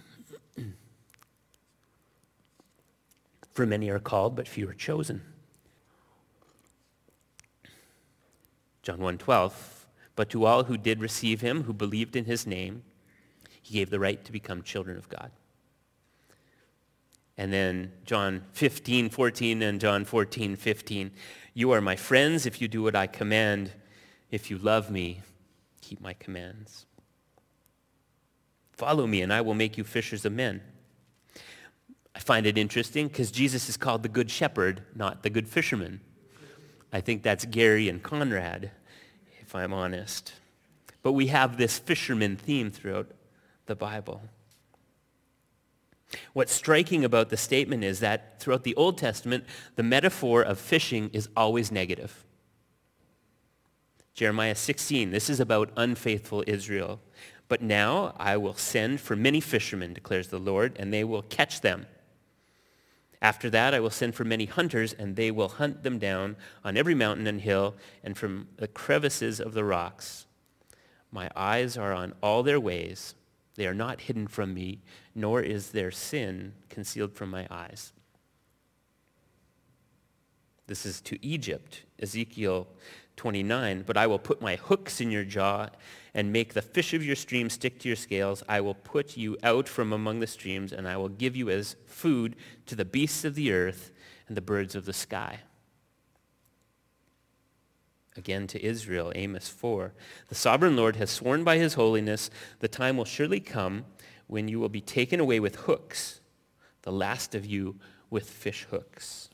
For 3.53 3.67
many 3.67 3.91
are 3.91 3.99
called, 3.99 4.37
but 4.37 4.47
few 4.47 4.69
are 4.69 4.75
chosen. 4.75 5.23
John 8.85 9.01
1, 9.01 9.19
12. 9.19 9.89
But 10.15 10.31
to 10.31 10.45
all 10.45 10.63
who 10.63 10.79
did 10.79 11.01
receive 11.01 11.41
him, 11.41 11.65
who 11.65 11.73
believed 11.73 12.15
in 12.15 12.27
his 12.27 12.47
name, 12.47 12.85
he 13.61 13.75
gave 13.75 13.91
the 13.91 13.99
right 13.99 14.25
to 14.25 14.31
become 14.31 14.63
children 14.63 14.97
of 14.97 15.09
God. 15.09 15.33
And 17.39 17.53
then 17.53 17.93
John 18.05 18.45
15, 18.53 19.11
14 19.11 19.63
and 19.63 19.81
John 19.81 20.05
14, 20.05 20.57
15. 20.57 21.11
You 21.55 21.71
are 21.73 21.81
my 21.81 21.97
friends 21.97 22.47
if 22.47 22.61
you 22.61 22.69
do 22.69 22.83
what 22.83 22.95
I 22.95 23.07
command. 23.07 23.73
If 24.31 24.51
you 24.51 24.59
love 24.59 24.91
me, 24.91 25.23
keep 25.81 26.01
my 26.01 26.15
commands. 26.15 26.87
Follow 28.73 29.07
me 29.07 29.23
and 29.23 29.33
I 29.33 29.41
will 29.41 29.55
make 29.55 29.77
you 29.77 29.85
fishers 29.85 30.25
of 30.25 30.33
men. 30.33 30.63
I 32.15 32.19
find 32.19 32.47
it 32.47 32.59
interesting 32.59 33.09
because 33.09 33.31
Jesus 33.31 33.69
is 33.69 33.77
called 33.77 34.03
the 34.03 34.09
good 34.09 34.31
shepherd, 34.31 34.83
not 34.95 35.23
the 35.23 35.31
good 35.31 35.49
fisherman. 35.49 36.01
I 36.93 37.01
think 37.01 37.23
that's 37.23 37.45
Gary 37.47 37.89
and 37.89 38.03
Conrad 38.03 38.71
if 39.41 39.55
I'm 39.55 39.75
honest. 39.75 40.33
But 41.03 41.13
we 41.13 41.27
have 41.27 41.59
this 41.59 41.79
fisherman 41.79 42.37
theme 42.37 42.71
throughout 42.71 43.11
the 43.67 43.77
Bible. 43.77 44.23
What's 46.33 46.53
striking 46.53 47.05
about 47.05 47.31
the 47.31 47.37
statement 47.37 47.85
is 47.85 48.01
that 48.01 48.41
throughout 48.41 48.65
the 48.65 48.75
Old 48.75 48.99
Testament, 48.99 49.45
the 49.77 49.83
metaphor 49.83 50.43
of 50.43 50.59
fishing 50.59 51.11
is 51.13 51.29
always 51.37 51.73
negative. 51.73 52.25
Jeremiah 54.15 54.55
16, 54.55 55.11
this 55.11 55.31
is 55.31 55.41
about 55.41 55.73
unfaithful 55.77 56.45
Israel. 56.47 57.01
But 57.49 57.63
now 57.63 58.15
I 58.19 58.37
will 58.37 58.55
send 58.55 59.01
for 59.01 59.17
many 59.17 59.41
fishermen, 59.41 59.93
declares 59.93 60.29
the 60.29 60.39
Lord, 60.39 60.77
and 60.79 60.93
they 60.93 61.05
will 61.05 61.23
catch 61.23 61.61
them. 61.61 61.87
After 63.21 63.49
that 63.51 63.73
I 63.73 63.81
will 63.81 63.91
send 63.91 64.15
for 64.15 64.25
many 64.25 64.47
hunters, 64.47 64.93
and 64.93 65.17
they 65.17 65.31
will 65.31 65.49
hunt 65.49 65.83
them 65.83 65.99
down 65.99 66.37
on 66.65 66.77
every 66.77 66.95
mountain 66.95 67.27
and 67.27 67.41
hill 67.41 67.75
and 68.03 68.17
from 68.17 68.49
the 68.57 68.69
crevices 68.69 69.41
of 69.41 69.55
the 69.55 69.65
rocks. 69.65 70.27
My 71.11 71.31
eyes 71.37 71.77
are 71.77 71.93
on 71.93 72.15
all 72.23 72.43
their 72.43 72.59
ways. 72.59 73.15
They 73.55 73.67
are 73.67 73.75
not 73.75 74.03
hidden 74.03 74.27
from 74.27 74.55
me, 74.55 74.81
nor 75.15 75.43
is 75.43 75.71
their 75.71 75.91
sin 75.91 76.55
concealed 76.69 77.15
from 77.15 77.31
my 77.31 77.47
eyes. 77.51 77.93
This 80.67 80.87
is 80.87 81.01
to 81.03 81.25
Egypt, 81.25 81.83
Ezekiel 82.01 82.67
29. 83.17 83.83
But 83.87 83.97
I 83.97 84.07
will 84.07 84.19
put 84.19 84.41
my 84.41 84.57
hooks 84.57 85.01
in 85.01 85.11
your 85.11 85.25
jaw 85.25 85.69
and 86.15 86.33
make 86.33 86.55
the 86.55 86.63
fish 86.63 86.95
of 86.95 87.05
your 87.05 87.17
stream 87.17 87.51
stick 87.51 87.79
to 87.81 87.89
your 87.89 87.97
scales. 87.97 88.43
I 88.49 88.61
will 88.61 88.75
put 88.75 89.17
you 89.17 89.37
out 89.43 89.69
from 89.69 89.93
among 89.93 90.21
the 90.21 90.27
streams, 90.27 90.73
and 90.73 90.89
I 90.89 90.97
will 90.97 91.09
give 91.09 91.37
you 91.37 91.51
as 91.51 91.77
food 91.87 92.37
to 92.67 92.75
the 92.75 92.85
beasts 92.85 93.25
of 93.25 93.35
the 93.35 93.53
earth 93.53 93.91
and 94.29 94.37
the 94.37 94.41
birds 94.41 94.75
of 94.75 94.87
the 94.87 94.93
sky. 94.93 95.41
Again 98.17 98.47
to 98.49 98.63
Israel, 98.63 99.13
Amos 99.15 99.49
4. 99.49 99.93
The 100.29 100.35
sovereign 100.35 100.77
Lord 100.77 100.97
has 100.97 101.11
sworn 101.11 101.45
by 101.45 101.57
his 101.59 101.75
holiness, 101.75 102.31
the 102.61 102.69
time 102.69 102.97
will 102.97 103.07
surely 103.07 103.41
come 103.41 103.85
when 104.27 104.49
you 104.49 104.61
will 104.61 104.69
be 104.69 104.81
taken 104.81 105.21
away 105.21 105.41
with 105.41 105.57
hooks, 105.57 106.21
the 106.83 106.93
last 106.93 107.35
of 107.35 107.47
you 107.47 107.77
with 108.11 108.29
fish 108.29 108.67
hooks. 108.71 109.31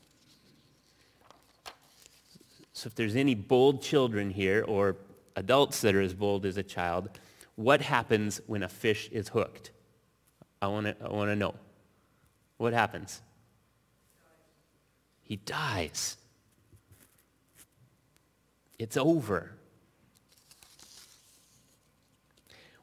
So 2.73 2.87
if 2.87 2.95
there's 2.95 3.17
any 3.17 3.35
bold 3.35 3.81
children 3.81 4.29
here 4.29 4.63
or 4.65 4.95
adults 5.35 5.81
that 5.81 5.95
are 5.95 6.01
as 6.01 6.13
bold 6.13 6.45
as 6.45 6.55
a 6.55 6.63
child, 6.63 7.09
what 7.55 7.81
happens 7.81 8.39
when 8.47 8.63
a 8.63 8.69
fish 8.69 9.09
is 9.11 9.27
hooked? 9.27 9.71
I 10.61 10.67
want 10.67 10.85
to 10.85 10.95
I 11.05 11.09
want 11.09 11.29
to 11.29 11.35
know. 11.35 11.55
What 12.57 12.71
happens? 12.71 13.21
He 15.21 15.35
dies. 15.35 16.15
It's 18.79 18.97
over. 18.97 19.51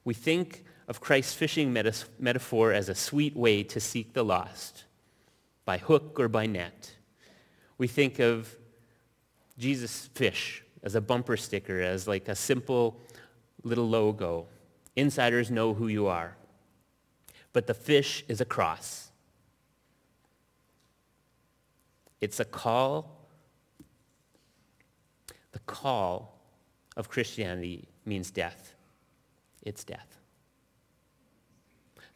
We 0.05 0.15
think 0.15 0.65
of 0.87 1.01
Christ's 1.01 1.35
fishing 1.35 1.73
metaphor 1.73 2.73
as 2.73 2.89
a 2.89 2.95
sweet 2.95 3.35
way 3.35 3.65
to 3.65 3.81
seek 3.81 4.13
the 4.13 4.25
lost, 4.25 4.85
by 5.65 5.79
hook 5.79 6.21
or 6.21 6.29
by 6.29 6.47
net. 6.47 6.93
We 7.79 7.89
think 7.89 8.21
of 8.21 8.55
Jesus 9.59 10.09
fish 10.15 10.63
as 10.83 10.95
a 10.95 11.01
bumper 11.01 11.37
sticker, 11.37 11.81
as 11.81 12.07
like 12.07 12.29
a 12.29 12.37
simple 12.37 13.01
little 13.65 13.89
logo. 13.89 14.47
Insiders 14.95 15.51
know 15.51 15.75
who 15.75 15.89
you 15.89 16.07
are. 16.07 16.37
But 17.53 17.67
the 17.67 17.75
fish 17.75 18.23
is 18.29 18.41
a 18.41 18.45
cross. 18.45 19.11
It's 22.21 22.39
a 22.39 22.45
call. 22.45 23.16
The 25.57 25.73
call 25.73 26.39
of 26.99 27.09
Christianity 27.09 27.89
means 28.05 28.31
death. 28.31 28.75
It's 29.63 29.85
death. 29.85 30.19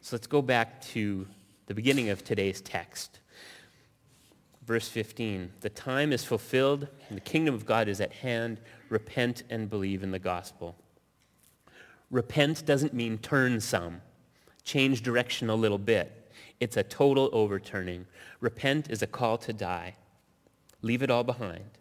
So 0.01 0.15
let's 0.15 0.27
go 0.27 0.43
back 0.43 0.79
to 0.89 1.25
the 1.65 1.73
beginning 1.73 2.09
of 2.09 2.23
today's 2.23 2.61
text. 2.61 3.19
Verse 4.63 4.87
15, 4.87 5.53
the 5.61 5.71
time 5.71 6.13
is 6.13 6.23
fulfilled 6.23 6.87
and 7.09 7.17
the 7.17 7.21
kingdom 7.21 7.55
of 7.55 7.65
God 7.65 7.87
is 7.87 7.99
at 7.99 8.13
hand. 8.13 8.59
Repent 8.89 9.41
and 9.49 9.71
believe 9.71 10.03
in 10.03 10.11
the 10.11 10.19
gospel. 10.19 10.75
Repent 12.11 12.63
doesn't 12.63 12.93
mean 12.93 13.17
turn 13.17 13.59
some, 13.59 14.01
change 14.63 15.01
direction 15.01 15.49
a 15.49 15.55
little 15.55 15.79
bit. 15.79 16.31
It's 16.59 16.77
a 16.77 16.83
total 16.83 17.27
overturning. 17.33 18.05
Repent 18.39 18.91
is 18.91 19.01
a 19.01 19.07
call 19.07 19.39
to 19.39 19.51
die. 19.51 19.95
Leave 20.83 21.01
it 21.01 21.09
all 21.09 21.23
behind. 21.23 21.79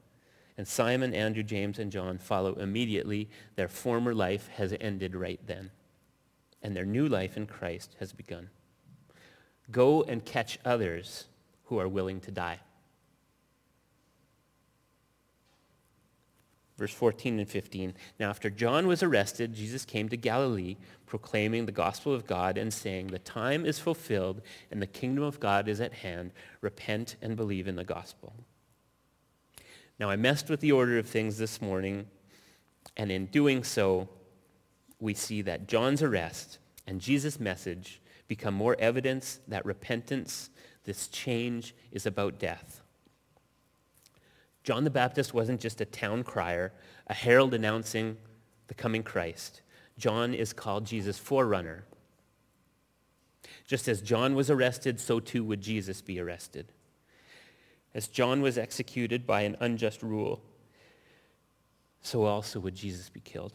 And 0.61 0.69
Simon, 0.69 1.15
Andrew, 1.15 1.43
James, 1.43 1.79
and 1.79 1.91
John 1.91 2.19
follow 2.19 2.53
immediately. 2.53 3.31
Their 3.57 3.67
former 3.67 4.15
life 4.15 4.49
has 4.57 4.75
ended 4.79 5.17
right 5.17 5.41
then. 5.47 5.71
And 6.63 6.77
their 6.77 6.85
new 6.85 7.09
life 7.09 7.39
in 7.39 7.47
Christ 7.47 7.97
has 7.99 8.13
begun. 8.13 8.51
Go 9.71 10.03
and 10.03 10.23
catch 10.23 10.59
others 10.63 11.29
who 11.65 11.79
are 11.79 11.89
willing 11.89 12.21
to 12.21 12.31
die. 12.31 12.61
verse 16.77 16.93
14 16.93 17.39
and 17.39 17.49
15. 17.49 17.95
Now 18.19 18.29
after 18.29 18.51
John 18.51 18.87
was 18.87 19.03
arrested, 19.03 19.55
Jesus 19.55 19.87
came 19.87 20.11
to 20.11 20.17
Galilee, 20.19 20.77
proclaiming 21.07 21.65
the 21.65 21.73
gospel 21.73 22.15
of 22.15 22.27
God 22.27 22.59
and 22.59 22.73
saying, 22.73 23.07
the 23.07 23.19
time 23.19 23.65
is 23.65 23.79
fulfilled 23.79 24.43
and 24.71 24.83
the 24.83 24.87
kingdom 24.87 25.25
of 25.25 25.41
God 25.41 25.69
is 25.69 25.81
at 25.81 25.93
hand. 25.93 26.33
Repent 26.61 27.17
and 27.23 27.35
believe 27.35 27.67
in 27.67 27.77
the 27.77 27.85
gospel. 27.85 28.35
Now 30.01 30.09
I 30.09 30.17
messed 30.17 30.49
with 30.49 30.61
the 30.61 30.73
order 30.73 30.99
of 30.99 31.07
things 31.07 31.37
this 31.37 31.61
morning, 31.61 32.07
and 32.97 33.13
in 33.13 33.27
doing 33.27 33.63
so, 33.63 34.09
we 34.99 35.13
see 35.13 35.43
that 35.43 35.69
John's 35.69 36.03
arrest 36.03 36.59
and 36.87 37.03
Jesus' 37.03 37.39
message 37.39 38.01
become 38.27 38.55
more 38.55 38.77
evidence 38.79 39.41
that 39.47 39.67
repentance, 39.67 40.49
this 40.85 41.07
change, 41.09 41.75
is 41.93 42.07
about 42.07 42.39
death. 42.39 42.81
John 44.65 44.85
the 44.85 44.91
Baptist 44.91 45.35
wasn't 45.35 45.61
just 45.61 45.83
a 45.83 45.85
town 45.85 46.23
crier, 46.23 46.73
a 47.07 47.15
herald 47.15 47.53
announcing 47.53 48.17
the 48.69 48.75
coming 48.75 49.03
Christ. 49.03 49.61
John 49.99 50.33
is 50.33 50.55
called 50.55 50.87
Jesus' 50.87 51.19
forerunner. 51.19 51.85
Just 53.67 53.87
as 53.87 54.01
John 54.01 54.35
was 54.35 54.51
arrested, 54.51 54.99
so 54.99 55.21
too 55.21 55.45
would 55.45 55.61
Jesus 55.61 56.01
be 56.01 56.19
arrested. 56.19 56.73
As 57.95 58.09
John 58.09 58.41
was 58.41 58.57
executed 58.57 59.27
by 59.27 59.43
an 59.43 59.57
unjust 59.61 60.03
rule, 60.03 60.43
so 62.03 62.25
also 62.25 62.61
would 62.61 62.75
Jesus 62.75 63.09
be 63.09 63.21
killed. 63.21 63.55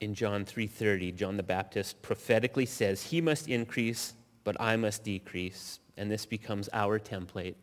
In 0.00 0.14
John 0.14 0.44
3:30, 0.44 1.12
John 1.12 1.36
the 1.36 1.42
Baptist 1.42 2.00
prophetically 2.00 2.64
says, 2.64 3.04
"He 3.04 3.20
must 3.20 3.48
increase, 3.48 4.14
but 4.44 4.58
I 4.60 4.76
must 4.76 5.04
decrease." 5.04 5.80
and 6.00 6.10
this 6.10 6.24
becomes 6.24 6.70
our 6.72 6.98
template, 6.98 7.56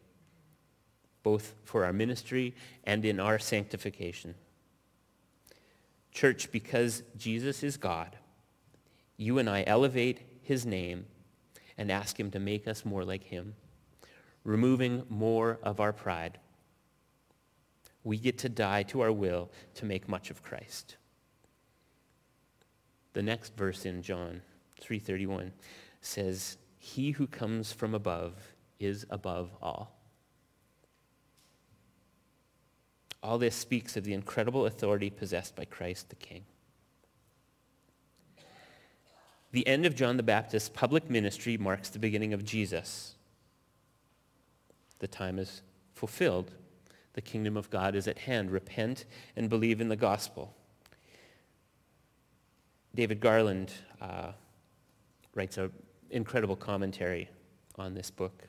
both 1.23 1.56
for 1.63 1.84
our 1.84 1.91
ministry 1.91 2.53
and 2.84 3.03
in 3.03 3.19
our 3.19 3.39
sanctification. 3.39 4.36
Church, 6.12 6.51
because 6.51 7.01
Jesus 7.17 7.63
is 7.63 7.77
God, 7.77 8.15
you 9.17 9.39
and 9.39 9.49
I 9.49 9.63
elevate 9.65 10.19
his 10.43 10.67
name 10.67 11.08
and 11.77 11.91
ask 11.91 12.19
him 12.19 12.31
to 12.31 12.39
make 12.39 12.67
us 12.67 12.85
more 12.85 13.03
like 13.03 13.23
him, 13.23 13.55
removing 14.43 15.03
more 15.09 15.59
of 15.63 15.79
our 15.79 15.93
pride. 15.93 16.39
We 18.03 18.17
get 18.17 18.37
to 18.39 18.49
die 18.49 18.83
to 18.83 19.01
our 19.01 19.11
will 19.11 19.51
to 19.75 19.85
make 19.85 20.07
much 20.07 20.29
of 20.29 20.41
Christ. 20.41 20.95
The 23.13 23.23
next 23.23 23.55
verse 23.55 23.85
in 23.85 24.01
John 24.01 24.41
3:31 24.81 25.51
says, 26.01 26.57
he 26.77 27.11
who 27.11 27.27
comes 27.27 27.73
from 27.73 27.93
above 27.93 28.33
is 28.79 29.05
above 29.09 29.49
all. 29.61 29.99
All 33.21 33.37
this 33.37 33.55
speaks 33.55 33.97
of 33.97 34.03
the 34.03 34.13
incredible 34.13 34.65
authority 34.67 35.09
possessed 35.09 35.55
by 35.55 35.65
Christ 35.65 36.09
the 36.09 36.15
King. 36.15 36.45
The 39.51 39.65
end 39.67 39.86
of 39.86 39.95
John 39.95 40.17
the 40.17 40.23
Baptist's 40.23 40.69
public 40.69 41.10
ministry 41.10 41.57
marks 41.57 41.89
the 41.89 41.99
beginning 41.99 42.33
of 42.33 42.43
Jesus. 42.43 43.15
The 44.99 45.07
time 45.07 45.39
is 45.39 45.62
fulfilled. 45.93 46.51
The 47.13 47.21
kingdom 47.21 47.57
of 47.57 47.69
God 47.69 47.95
is 47.95 48.07
at 48.07 48.19
hand. 48.19 48.51
Repent 48.51 49.05
and 49.36 49.49
believe 49.49 49.81
in 49.81 49.89
the 49.89 49.95
gospel. 49.95 50.53
David 52.93 53.19
Garland 53.19 53.71
uh, 54.01 54.31
writes 55.33 55.57
an 55.57 55.71
incredible 56.10 56.55
commentary 56.55 57.29
on 57.75 57.93
this 57.93 58.12
book. 58.12 58.43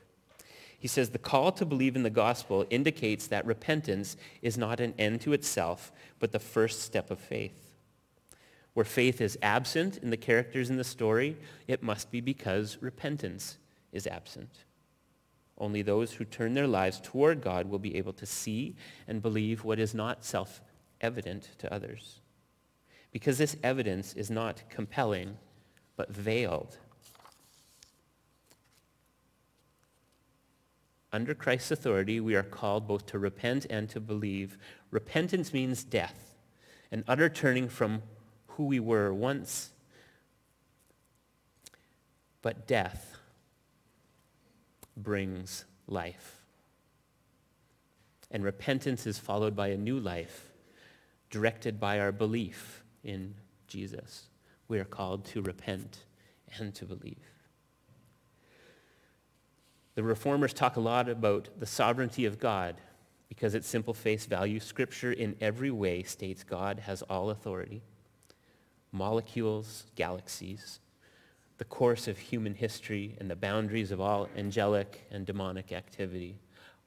He 0.79 0.87
says, 0.87 1.09
the 1.09 1.19
call 1.19 1.51
to 1.53 1.65
believe 1.65 1.95
in 1.95 2.03
the 2.03 2.09
gospel 2.09 2.65
indicates 2.69 3.27
that 3.27 3.45
repentance 3.45 4.17
is 4.41 4.57
not 4.57 4.79
an 4.79 4.93
end 4.97 5.21
to 5.21 5.33
itself, 5.33 5.91
but 6.19 6.31
the 6.31 6.39
first 6.39 6.81
step 6.83 7.11
of 7.11 7.19
faith. 7.19 7.68
Where 8.73 8.85
faith 8.85 9.19
is 9.19 9.37
absent 9.41 9.97
in 9.97 10.09
the 10.09 10.17
characters 10.17 10.69
in 10.69 10.77
the 10.77 10.83
story, 10.83 11.37
it 11.67 11.83
must 11.83 12.11
be 12.11 12.21
because 12.21 12.77
repentance 12.81 13.57
is 13.91 14.07
absent. 14.07 14.65
Only 15.57 15.81
those 15.81 16.13
who 16.13 16.23
turn 16.23 16.53
their 16.53 16.67
lives 16.67 17.01
toward 17.03 17.41
God 17.41 17.69
will 17.69 17.79
be 17.79 17.97
able 17.97 18.13
to 18.13 18.25
see 18.25 18.75
and 19.07 19.21
believe 19.21 19.65
what 19.65 19.79
is 19.79 19.93
not 19.93 20.23
self-evident 20.23 21.49
to 21.57 21.73
others. 21.73 22.21
Because 23.11 23.37
this 23.37 23.57
evidence 23.63 24.13
is 24.13 24.29
not 24.29 24.63
compelling, 24.69 25.37
but 25.97 26.15
veiled. 26.15 26.77
Under 31.11 31.33
Christ's 31.33 31.71
authority, 31.71 32.19
we 32.19 32.35
are 32.35 32.43
called 32.43 32.87
both 32.87 33.07
to 33.07 33.19
repent 33.19 33.65
and 33.69 33.89
to 33.89 33.99
believe. 33.99 34.57
Repentance 34.91 35.51
means 35.51 35.83
death, 35.83 36.35
an 36.91 37.03
utter 37.07 37.27
turning 37.27 37.67
from 37.67 38.03
who 38.59 38.65
we 38.65 38.79
were 38.81 39.13
once. 39.13 39.69
But 42.41 42.67
death 42.67 43.15
brings 44.97 45.63
life. 45.87 46.41
And 48.29 48.43
repentance 48.43 49.07
is 49.07 49.17
followed 49.17 49.55
by 49.55 49.69
a 49.69 49.77
new 49.77 49.97
life, 49.97 50.49
directed 51.29 51.79
by 51.79 52.01
our 52.01 52.11
belief 52.11 52.83
in 53.01 53.33
Jesus. 53.69 54.25
We 54.67 54.77
are 54.77 54.83
called 54.83 55.23
to 55.27 55.41
repent 55.41 55.99
and 56.57 56.75
to 56.75 56.85
believe. 56.85 57.31
The 59.95 60.03
reformers 60.03 60.53
talk 60.53 60.75
a 60.75 60.81
lot 60.81 61.07
about 61.07 61.47
the 61.57 61.65
sovereignty 61.65 62.25
of 62.25 62.41
God 62.41 62.75
because 63.29 63.55
its 63.55 63.69
simple 63.69 63.93
face 63.93 64.25
value, 64.25 64.59
Scripture 64.59 65.13
in 65.13 65.37
every 65.39 65.71
way 65.71 66.03
states 66.03 66.43
God 66.43 66.79
has 66.79 67.01
all 67.03 67.29
authority. 67.29 67.83
Molecules, 68.91 69.85
galaxies, 69.95 70.79
the 71.57 71.65
course 71.65 72.07
of 72.07 72.17
human 72.17 72.55
history, 72.55 73.15
and 73.19 73.29
the 73.29 73.35
boundaries 73.35 73.91
of 73.91 73.99
all 73.99 74.29
angelic 74.37 75.05
and 75.11 75.25
demonic 75.25 75.71
activity. 75.71 76.39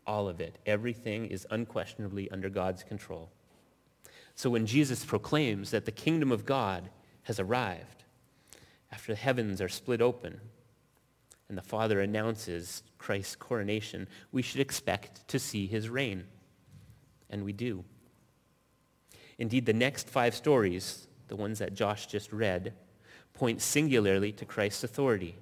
All 0.07 0.29
of 0.29 0.41
it, 0.41 0.59
everything 0.67 1.27
is 1.27 1.47
unquestionably 1.51 2.31
under 2.31 2.49
God's 2.49 2.83
control. 2.83 3.31
So 4.35 4.51
when 4.51 4.67
Jesus 4.67 5.05
proclaims 5.05 5.71
that 5.71 5.85
the 5.85 5.93
kingdom 5.93 6.33
of 6.33 6.47
God 6.47 6.89
has 7.25 7.39
arrived, 7.39 8.05
after 8.91 9.13
the 9.13 9.19
heavens 9.19 9.61
are 9.61 9.69
split 9.69 10.01
open, 10.01 10.41
and 11.49 11.59
the 11.59 11.63
Father 11.63 12.01
announces 12.01 12.83
Christ's 12.97 13.37
coronation, 13.37 14.09
we 14.33 14.41
should 14.41 14.61
expect 14.61 15.29
to 15.29 15.39
see 15.39 15.67
his 15.67 15.91
reign. 15.91 16.25
And 17.29 17.45
we 17.45 17.53
do. 17.53 17.85
Indeed, 19.39 19.67
the 19.67 19.73
next 19.73 20.09
five 20.09 20.35
stories, 20.35 21.07
the 21.33 21.37
ones 21.37 21.61
that 21.61 21.73
Josh 21.73 22.09
just 22.09 22.31
read, 22.31 22.75
point 23.33 23.63
singularly 23.63 24.33
to 24.33 24.45
Christ's 24.45 24.85
authority. 24.85 25.35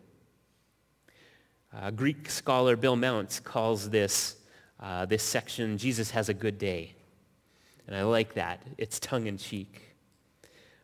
Uh, 1.76 1.90
Greek 1.90 2.30
scholar 2.30 2.76
Bill 2.76 2.94
Mounce 2.94 3.40
calls 3.40 3.90
this, 3.90 4.36
uh, 4.78 5.04
this 5.06 5.24
section, 5.24 5.76
Jesus 5.76 6.12
has 6.12 6.28
a 6.28 6.34
good 6.34 6.58
day. 6.58 6.94
And 7.88 7.96
I 7.96 8.04
like 8.04 8.34
that. 8.34 8.62
It's 8.78 9.00
tongue-in-cheek. 9.00 9.80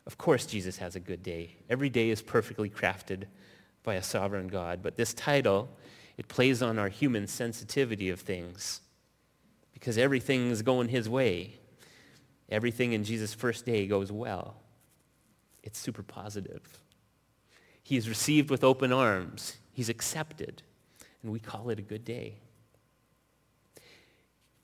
Of 0.09 0.19
course 0.19 0.45
Jesus 0.45 0.79
has 0.79 0.97
a 0.97 1.01
good 1.01 1.23
day. 1.23 1.55
Every 1.71 1.89
day 1.89 2.11
is 2.11 2.21
perfectly 2.21 2.69
crafted 2.69 3.27
by 3.85 3.95
a 3.95 4.03
sovereign 4.03 4.49
God. 4.49 4.81
But 4.83 4.97
this 4.97 5.15
title, 5.15 5.69
it 6.17 6.27
plays 6.27 6.63
on 6.63 6.81
our 6.81 6.89
human 6.89 7.29
sensitivity 7.29 8.11
of 8.11 8.19
things 8.19 8.81
because 9.73 9.99
everything 9.99 10.51
is 10.51 10.63
going 10.63 10.89
his 10.89 11.09
way. 11.09 11.61
Everything 12.49 12.93
in 12.93 13.05
Jesus' 13.05 13.35
first 13.35 13.65
day 13.65 13.87
goes 13.87 14.11
well. 14.11 14.57
It's 15.67 15.79
super 15.79 16.05
positive. 16.05 16.63
He 17.83 17.97
is 17.97 18.09
received 18.09 18.51
with 18.51 18.63
open 18.63 18.93
arms. 18.93 19.57
He's 19.73 19.89
accepted. 19.89 20.63
And 21.23 21.33
we 21.33 21.41
call 21.41 21.71
it 21.71 21.79
a 21.79 21.83
good 21.83 22.05
day. 22.05 22.37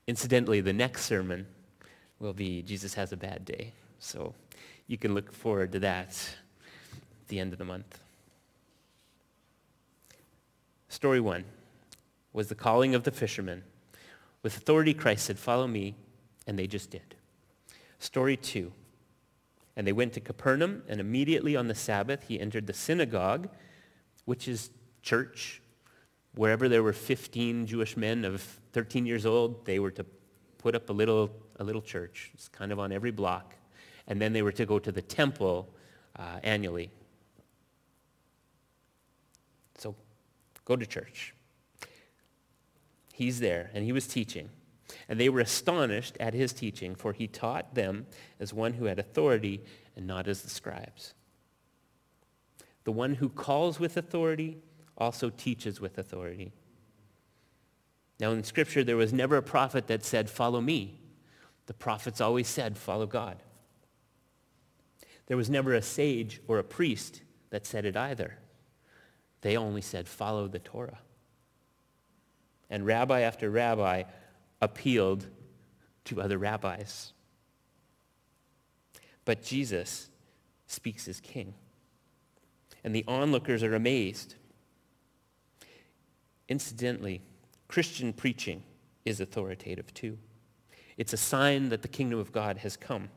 Incidentally, 0.07 0.61
the 0.61 0.73
next 0.73 1.05
sermon 1.05 1.45
will 2.19 2.33
be 2.33 2.61
Jesus 2.61 2.93
has 2.93 3.11
a 3.11 3.17
bad 3.17 3.43
day. 3.43 3.73
So 3.99 4.33
you 4.87 4.97
can 4.97 5.13
look 5.13 5.33
forward 5.33 5.73
to 5.73 5.79
that 5.79 6.09
at 7.21 7.27
the 7.27 7.39
end 7.39 7.51
of 7.51 7.59
the 7.59 7.65
month. 7.65 7.99
Story 10.87 11.19
one 11.19 11.43
was 12.31 12.47
the 12.47 12.55
calling 12.55 12.95
of 12.95 13.03
the 13.03 13.11
fishermen. 13.11 13.63
With 14.41 14.55
authority, 14.57 14.93
Christ 14.93 15.25
said, 15.25 15.37
follow 15.37 15.67
me, 15.67 15.95
and 16.47 16.57
they 16.57 16.67
just 16.67 16.91
did. 16.91 17.15
Story 17.99 18.37
two, 18.37 18.71
and 19.75 19.87
they 19.87 19.91
went 19.91 20.13
to 20.13 20.19
Capernaum, 20.19 20.83
and 20.87 20.99
immediately 20.99 21.55
on 21.55 21.67
the 21.67 21.75
Sabbath, 21.75 22.23
he 22.27 22.39
entered 22.39 22.67
the 22.67 22.73
synagogue, 22.73 23.49
which 24.25 24.47
is 24.47 24.69
church. 25.01 25.61
Wherever 26.35 26.67
there 26.69 26.83
were 26.83 26.93
15 26.93 27.67
Jewish 27.67 27.97
men 27.97 28.25
of 28.25 28.41
13 28.73 29.05
years 29.05 29.25
old, 29.25 29.65
they 29.65 29.79
were 29.79 29.91
to 29.91 30.05
put 30.57 30.75
up 30.75 30.89
a 30.89 30.93
little, 30.93 31.29
a 31.59 31.63
little 31.63 31.81
church. 31.81 32.31
It's 32.33 32.47
kind 32.47 32.71
of 32.71 32.79
on 32.79 32.91
every 32.91 33.11
block. 33.11 33.55
And 34.07 34.21
then 34.21 34.33
they 34.33 34.41
were 34.41 34.51
to 34.51 34.65
go 34.65 34.79
to 34.79 34.91
the 34.91 35.01
temple 35.01 35.69
uh, 36.17 36.39
annually. 36.43 36.91
So 39.77 39.95
Go 40.65 40.75
to 40.75 40.85
church. 40.85 41.33
He's 43.13 43.39
there, 43.39 43.69
and 43.73 43.83
he 43.83 43.91
was 43.91 44.07
teaching. 44.07 44.49
And 45.07 45.19
they 45.19 45.29
were 45.29 45.39
astonished 45.39 46.17
at 46.19 46.33
his 46.33 46.53
teaching, 46.53 46.95
for 46.95 47.13
he 47.13 47.27
taught 47.27 47.75
them 47.75 48.07
as 48.39 48.53
one 48.53 48.73
who 48.73 48.85
had 48.85 48.99
authority 48.99 49.61
and 49.95 50.07
not 50.07 50.27
as 50.27 50.41
the 50.41 50.49
scribes. 50.49 51.13
The 52.83 52.91
one 52.91 53.15
who 53.15 53.29
calls 53.29 53.79
with 53.79 53.97
authority 53.97 54.57
also 54.97 55.29
teaches 55.29 55.79
with 55.79 55.97
authority. 55.97 56.51
Now 58.19 58.31
in 58.31 58.43
Scripture, 58.43 58.83
there 58.83 58.97
was 58.97 59.13
never 59.13 59.37
a 59.37 59.43
prophet 59.43 59.87
that 59.87 60.03
said, 60.03 60.29
follow 60.29 60.61
me. 60.61 60.99
The 61.65 61.73
prophets 61.73 62.21
always 62.21 62.47
said, 62.47 62.77
follow 62.77 63.05
God. 63.05 63.37
There 65.27 65.37
was 65.37 65.49
never 65.49 65.73
a 65.73 65.81
sage 65.81 66.41
or 66.47 66.59
a 66.59 66.63
priest 66.63 67.21
that 67.49 67.65
said 67.65 67.85
it 67.85 67.95
either. 67.95 68.37
They 69.41 69.57
only 69.57 69.81
said, 69.81 70.07
follow 70.07 70.47
the 70.47 70.59
Torah. 70.59 70.99
And 72.69 72.85
rabbi 72.85 73.21
after 73.21 73.49
rabbi 73.49 74.03
appealed 74.63 75.27
to 76.05 76.21
other 76.21 76.37
rabbis. 76.37 77.13
But 79.25 79.43
Jesus 79.43 80.09
speaks 80.67 81.07
as 81.07 81.19
king. 81.19 81.53
And 82.83 82.93
the 82.93 83.05
onlookers 83.07 83.63
are 83.63 83.75
amazed. 83.75 84.35
Incidentally, 86.49 87.21
Christian 87.67 88.11
preaching 88.11 88.63
is 89.05 89.19
authoritative 89.19 89.93
too. 89.93 90.17
It's 90.97 91.13
a 91.13 91.17
sign 91.17 91.69
that 91.69 91.81
the 91.81 91.87
kingdom 91.87 92.19
of 92.19 92.31
God 92.31 92.57
has 92.59 92.75
come. 92.75 93.09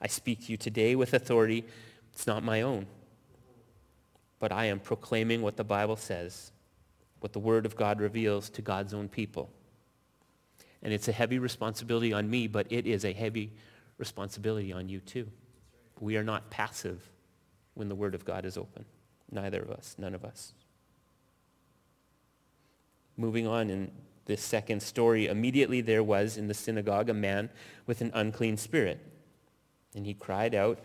I 0.00 0.06
speak 0.06 0.46
to 0.46 0.52
you 0.52 0.56
today 0.56 0.94
with 0.94 1.14
authority. 1.14 1.64
It's 2.12 2.26
not 2.26 2.42
my 2.42 2.62
own 2.62 2.86
but 4.40 4.50
I 4.50 4.64
am 4.64 4.80
proclaiming 4.80 5.42
what 5.42 5.56
the 5.56 5.64
Bible 5.64 5.96
says, 5.96 6.50
what 7.20 7.32
the 7.32 7.38
Word 7.38 7.66
of 7.66 7.76
God 7.76 8.00
reveals 8.00 8.50
to 8.50 8.62
God's 8.62 8.94
own 8.94 9.08
people. 9.08 9.50
And 10.82 10.92
it's 10.92 11.08
a 11.08 11.12
heavy 11.12 11.38
responsibility 11.38 12.12
on 12.12 12.28
me, 12.28 12.46
but 12.46 12.66
it 12.70 12.86
is 12.86 13.04
a 13.04 13.12
heavy 13.12 13.52
responsibility 13.98 14.72
on 14.72 14.88
you 14.88 15.00
too. 15.00 15.28
We 16.00 16.16
are 16.16 16.24
not 16.24 16.50
passive 16.50 17.10
when 17.74 17.88
the 17.88 17.94
Word 17.94 18.14
of 18.14 18.24
God 18.24 18.44
is 18.44 18.56
open. 18.56 18.84
Neither 19.30 19.60
of 19.60 19.70
us, 19.70 19.94
none 19.98 20.14
of 20.14 20.24
us. 20.24 20.54
Moving 23.16 23.46
on 23.46 23.68
in 23.68 23.90
this 24.24 24.40
second 24.40 24.82
story, 24.82 25.26
immediately 25.26 25.80
there 25.82 26.02
was 26.02 26.36
in 26.36 26.48
the 26.48 26.54
synagogue 26.54 27.10
a 27.10 27.14
man 27.14 27.50
with 27.86 28.00
an 28.00 28.10
unclean 28.14 28.56
spirit. 28.56 29.00
And 29.94 30.06
he 30.06 30.14
cried 30.14 30.54
out, 30.54 30.78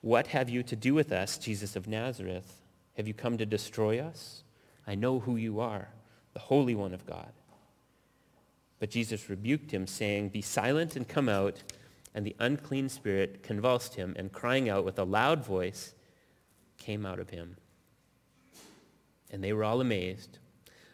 What 0.00 0.28
have 0.28 0.48
you 0.48 0.62
to 0.62 0.76
do 0.76 0.94
with 0.94 1.12
us, 1.12 1.36
Jesus 1.36 1.76
of 1.76 1.86
Nazareth? 1.86 2.60
Have 2.96 3.08
you 3.08 3.14
come 3.14 3.36
to 3.38 3.46
destroy 3.46 4.00
us? 4.00 4.41
I 4.86 4.94
know 4.94 5.20
who 5.20 5.36
you 5.36 5.60
are, 5.60 5.88
the 6.34 6.40
Holy 6.40 6.74
One 6.74 6.94
of 6.94 7.06
God. 7.06 7.32
But 8.82 8.90
Jesus 8.90 9.30
rebuked 9.30 9.70
him, 9.70 9.86
saying, 9.86 10.30
Be 10.30 10.42
silent 10.42 10.96
and 10.96 11.06
come 11.06 11.28
out. 11.28 11.62
And 12.14 12.26
the 12.26 12.36
unclean 12.40 12.88
spirit 12.88 13.42
convulsed 13.42 13.94
him, 13.94 14.14
and 14.18 14.32
crying 14.32 14.68
out 14.68 14.84
with 14.84 14.98
a 14.98 15.04
loud 15.04 15.44
voice, 15.46 15.94
came 16.78 17.06
out 17.06 17.20
of 17.20 17.30
him. 17.30 17.56
And 19.30 19.42
they 19.42 19.52
were 19.52 19.64
all 19.64 19.80
amazed, 19.80 20.38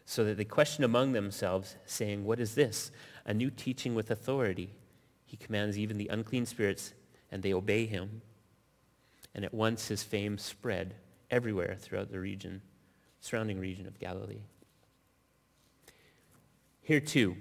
so 0.04 0.22
that 0.24 0.36
they 0.36 0.44
questioned 0.44 0.84
among 0.84 1.12
themselves, 1.12 1.76
saying, 1.86 2.24
What 2.24 2.38
is 2.38 2.54
this? 2.54 2.90
A 3.24 3.34
new 3.34 3.50
teaching 3.50 3.94
with 3.94 4.10
authority. 4.10 4.74
He 5.24 5.36
commands 5.36 5.78
even 5.78 5.96
the 5.96 6.08
unclean 6.08 6.46
spirits, 6.46 6.92
and 7.32 7.42
they 7.42 7.54
obey 7.54 7.86
him. 7.86 8.22
And 9.34 9.44
at 9.44 9.54
once 9.54 9.88
his 9.88 10.02
fame 10.02 10.36
spread 10.36 10.94
everywhere 11.30 11.76
throughout 11.78 12.12
the 12.12 12.20
region, 12.20 12.62
surrounding 13.20 13.58
region 13.58 13.86
of 13.86 13.98
Galilee. 13.98 14.42
Here 16.82 17.00
too, 17.00 17.36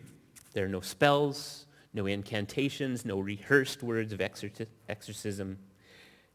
there 0.54 0.66
are 0.66 0.70
no 0.70 0.82
spells, 0.82 1.66
no 1.94 2.06
incantations, 2.06 3.06
no 3.06 3.20
rehearsed 3.20 3.82
words 3.82 4.12
of 4.12 4.20
exorcism. 4.20 5.58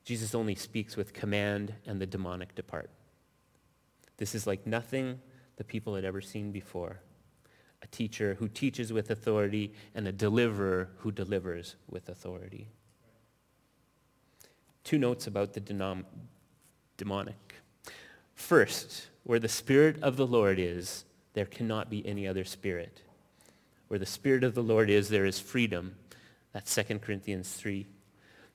Jesus 0.05 0.35
only 0.35 0.55
speaks 0.55 0.97
with 0.97 1.13
command 1.13 1.75
and 1.87 2.01
the 2.01 2.07
demonic 2.07 2.55
depart. 2.55 2.91
This 4.17 4.35
is 4.35 4.47
like 4.47 4.67
nothing 4.67 5.21
the 5.57 5.65
people 5.65 5.95
had 5.95 6.05
ever 6.05 6.21
seen 6.21 6.53
before. 6.53 7.01
A 7.83 7.87
teacher 7.89 8.37
who 8.39 8.49
teaches 8.49 8.93
with 8.93 9.11
authority 9.11 9.73
and 9.95 10.07
a 10.07 10.13
deliverer 10.13 10.91
who 10.99 11.13
delivers 11.13 11.77
with 11.91 12.09
authority. 12.09 12.69
Two 14.85 14.99
notes 14.99 15.27
about 15.27 15.53
the 15.53 15.61
denom- 15.61 16.05
demonic. 16.97 17.55
First, 18.35 19.09
where 19.25 19.39
the 19.39 19.49
Spirit 19.49 20.03
of 20.03 20.17
the 20.17 20.27
Lord 20.27 20.59
is, 20.59 21.05
there 21.35 21.47
cannot 21.47 21.91
be 21.91 22.07
any 22.07 22.27
other 22.27 22.45
spirit. 22.45 23.03
Where 23.89 23.99
the 23.99 24.07
Spirit 24.07 24.45
of 24.45 24.55
the 24.55 24.63
Lord 24.63 24.91
is, 24.91 25.09
there 25.09 25.27
is 25.27 25.39
freedom. 25.39 25.97
That's 26.53 26.75
2 26.75 26.99
Corinthians 26.99 27.53
3. 27.53 27.87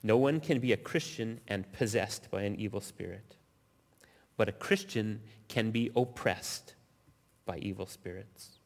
No 0.03 0.17
one 0.17 0.39
can 0.39 0.59
be 0.59 0.71
a 0.71 0.77
Christian 0.77 1.39
and 1.47 1.71
possessed 1.73 2.29
by 2.29 2.43
an 2.43 2.55
evil 2.55 2.81
spirit. 2.81 3.35
But 4.35 4.49
a 4.49 4.53
Christian 4.53 5.21
can 5.47 5.71
be 5.71 5.91
oppressed 5.95 6.75
by 7.45 7.57
evil 7.57 7.87
spirits, 7.87 8.59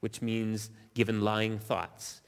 which 0.00 0.22
means 0.22 0.70
given 0.94 1.20
lying 1.20 1.58
thoughts, 1.58 2.22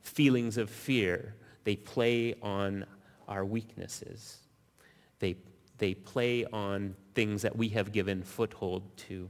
feelings 0.00 0.58
of 0.58 0.68
fear. 0.68 1.34
They 1.64 1.76
play 1.76 2.34
on 2.42 2.84
our 3.28 3.44
weaknesses. 3.44 4.38
They, 5.20 5.36
they 5.82 5.94
play 5.94 6.44
on 6.52 6.94
things 7.12 7.42
that 7.42 7.56
we 7.56 7.70
have 7.70 7.90
given 7.90 8.22
foothold 8.22 8.96
to. 8.96 9.28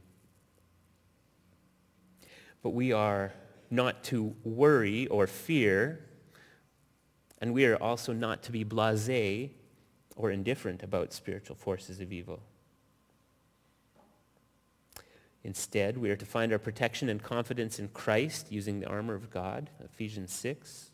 But 2.62 2.70
we 2.70 2.92
are 2.92 3.32
not 3.70 4.04
to 4.04 4.36
worry 4.44 5.06
or 5.06 5.26
fear, 5.26 6.04
and 7.40 7.54
we 7.54 7.64
are 7.64 7.76
also 7.76 8.12
not 8.12 8.42
to 8.42 8.52
be 8.52 8.66
blasé 8.66 9.52
or 10.14 10.30
indifferent 10.30 10.82
about 10.82 11.14
spiritual 11.14 11.56
forces 11.56 12.02
of 12.02 12.12
evil. 12.12 12.42
Instead, 15.42 15.96
we 15.96 16.10
are 16.10 16.16
to 16.16 16.26
find 16.26 16.52
our 16.52 16.58
protection 16.58 17.08
and 17.08 17.22
confidence 17.22 17.78
in 17.78 17.88
Christ 17.88 18.52
using 18.52 18.78
the 18.78 18.88
armor 18.88 19.14
of 19.14 19.30
God, 19.30 19.70
Ephesians 19.82 20.34
6. 20.34 20.90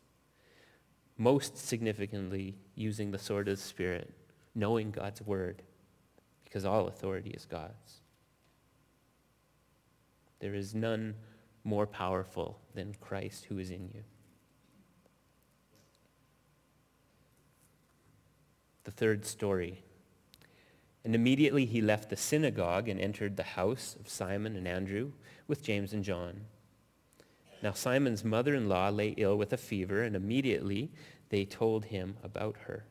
Most 1.16 1.58
significantly, 1.58 2.54
using 2.76 3.10
the 3.10 3.18
sword 3.18 3.48
of 3.48 3.56
the 3.56 3.62
Spirit, 3.62 4.14
knowing 4.58 4.90
God's 4.90 5.22
word, 5.22 5.62
because 6.44 6.64
all 6.64 6.88
authority 6.88 7.30
is 7.30 7.46
God's. 7.46 8.00
There 10.40 10.54
is 10.54 10.74
none 10.74 11.14
more 11.64 11.86
powerful 11.86 12.58
than 12.74 12.94
Christ 13.00 13.46
who 13.46 13.58
is 13.58 13.70
in 13.70 13.88
you. 13.94 14.02
The 18.84 18.90
third 18.90 19.24
story 19.24 19.82
and 21.08 21.14
immediately 21.14 21.64
he 21.64 21.80
left 21.80 22.10
the 22.10 22.16
synagogue 22.16 22.86
and 22.86 23.00
entered 23.00 23.36
the 23.36 23.42
house 23.42 23.96
of 23.98 24.10
Simon 24.10 24.56
and 24.56 24.68
Andrew 24.68 25.12
with 25.46 25.62
James 25.62 25.94
and 25.94 26.04
John. 26.04 26.42
Now 27.62 27.72
Simon's 27.72 28.24
mother-in-law 28.24 28.90
lay 28.90 29.14
ill 29.16 29.36
with 29.36 29.52
a 29.54 29.56
fever, 29.56 30.02
and 30.02 30.14
immediately 30.14 30.90
they 31.30 31.46
told 31.46 31.86
him 31.86 32.18
about 32.22 32.56
her. 32.66 32.84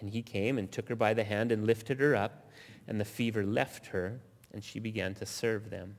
And 0.00 0.10
he 0.10 0.22
came 0.22 0.58
and 0.58 0.70
took 0.70 0.88
her 0.88 0.96
by 0.96 1.14
the 1.14 1.24
hand 1.24 1.50
and 1.52 1.66
lifted 1.66 2.00
her 2.00 2.14
up, 2.14 2.50
and 2.86 3.00
the 3.00 3.04
fever 3.04 3.44
left 3.44 3.86
her, 3.86 4.20
and 4.52 4.62
she 4.62 4.78
began 4.78 5.14
to 5.14 5.26
serve 5.26 5.70
them. 5.70 5.96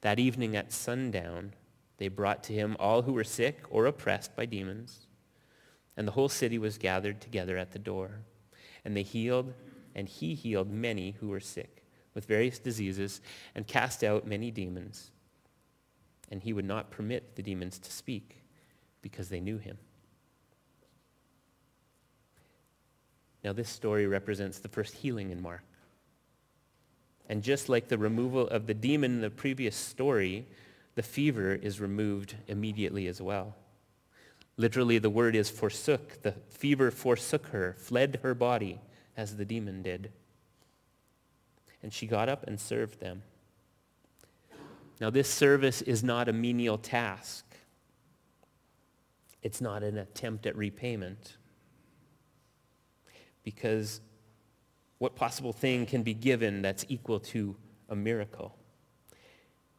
That 0.00 0.18
evening 0.18 0.56
at 0.56 0.72
sundown, 0.72 1.54
they 1.98 2.08
brought 2.08 2.42
to 2.44 2.52
him 2.52 2.76
all 2.78 3.02
who 3.02 3.12
were 3.12 3.24
sick 3.24 3.62
or 3.70 3.86
oppressed 3.86 4.34
by 4.36 4.46
demons, 4.46 5.06
and 5.96 6.06
the 6.06 6.12
whole 6.12 6.28
city 6.28 6.58
was 6.58 6.78
gathered 6.78 7.20
together 7.20 7.58
at 7.58 7.72
the 7.72 7.78
door. 7.78 8.20
And 8.84 8.96
they 8.96 9.02
healed 9.02 9.52
and 9.94 10.08
he 10.08 10.34
healed 10.34 10.70
many 10.70 11.16
who 11.18 11.28
were 11.28 11.40
sick 11.40 11.82
with 12.14 12.24
various 12.24 12.60
diseases 12.60 13.20
and 13.56 13.66
cast 13.66 14.04
out 14.04 14.26
many 14.26 14.50
demons. 14.50 15.10
And 16.30 16.40
he 16.40 16.52
would 16.52 16.64
not 16.64 16.92
permit 16.92 17.34
the 17.34 17.42
demons 17.42 17.80
to 17.80 17.90
speak 17.90 18.44
because 19.02 19.28
they 19.28 19.40
knew 19.40 19.58
him. 19.58 19.76
Now, 23.44 23.52
this 23.52 23.68
story 23.68 24.06
represents 24.06 24.58
the 24.58 24.68
first 24.68 24.94
healing 24.94 25.30
in 25.30 25.40
Mark. 25.40 25.62
And 27.28 27.42
just 27.42 27.68
like 27.68 27.88
the 27.88 27.98
removal 27.98 28.48
of 28.48 28.66
the 28.66 28.74
demon 28.74 29.16
in 29.16 29.20
the 29.20 29.30
previous 29.30 29.76
story, 29.76 30.46
the 30.94 31.02
fever 31.02 31.54
is 31.54 31.80
removed 31.80 32.34
immediately 32.48 33.06
as 33.06 33.20
well. 33.20 33.54
Literally, 34.56 34.98
the 34.98 35.10
word 35.10 35.36
is 35.36 35.50
forsook. 35.50 36.22
The 36.22 36.32
fever 36.48 36.90
forsook 36.90 37.48
her, 37.48 37.76
fled 37.78 38.20
her 38.22 38.34
body 38.34 38.80
as 39.16 39.36
the 39.36 39.44
demon 39.44 39.82
did. 39.82 40.10
And 41.82 41.92
she 41.92 42.06
got 42.06 42.28
up 42.28 42.46
and 42.48 42.58
served 42.58 42.98
them. 42.98 43.22
Now, 45.00 45.10
this 45.10 45.28
service 45.28 45.80
is 45.82 46.02
not 46.02 46.28
a 46.28 46.32
menial 46.32 46.76
task. 46.76 47.44
It's 49.42 49.60
not 49.60 49.84
an 49.84 49.96
attempt 49.96 50.44
at 50.46 50.56
repayment. 50.56 51.36
Because 53.54 54.02
what 54.98 55.16
possible 55.16 55.54
thing 55.54 55.86
can 55.86 56.02
be 56.02 56.12
given 56.12 56.60
that's 56.60 56.84
equal 56.90 57.18
to 57.18 57.56
a 57.88 57.96
miracle? 57.96 58.54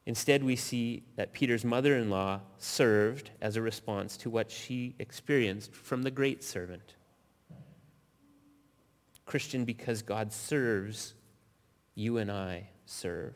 Instead, 0.07 0.43
we 0.43 0.55
see 0.55 1.03
that 1.17 1.33
Peter's 1.33 1.63
mother-in-law 1.63 2.39
served 2.57 3.29
as 3.41 3.55
a 3.55 3.61
response 3.61 4.17
to 4.17 4.27
what 4.31 4.49
she 4.49 4.95
experienced 4.97 5.75
from 5.75 6.01
the 6.01 6.09
great 6.09 6.43
servant. 6.43 6.95
Christian 9.27 9.65
because 9.65 10.01
God 10.01 10.33
serves, 10.33 11.13
you 11.93 12.17
and 12.17 12.31
I 12.31 12.69
serve. 12.87 13.35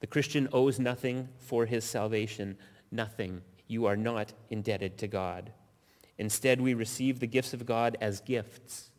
The 0.00 0.08
Christian 0.08 0.48
owes 0.52 0.80
nothing 0.80 1.28
for 1.38 1.66
his 1.66 1.84
salvation, 1.84 2.58
nothing. 2.90 3.42
You 3.68 3.86
are 3.86 3.96
not 3.96 4.32
indebted 4.50 4.98
to 4.98 5.06
God. 5.06 5.52
Instead, 6.18 6.60
we 6.60 6.74
receive 6.74 7.20
the 7.20 7.26
gifts 7.26 7.52
of 7.52 7.66
God 7.66 7.96
as 8.00 8.20
gifts, 8.20 8.90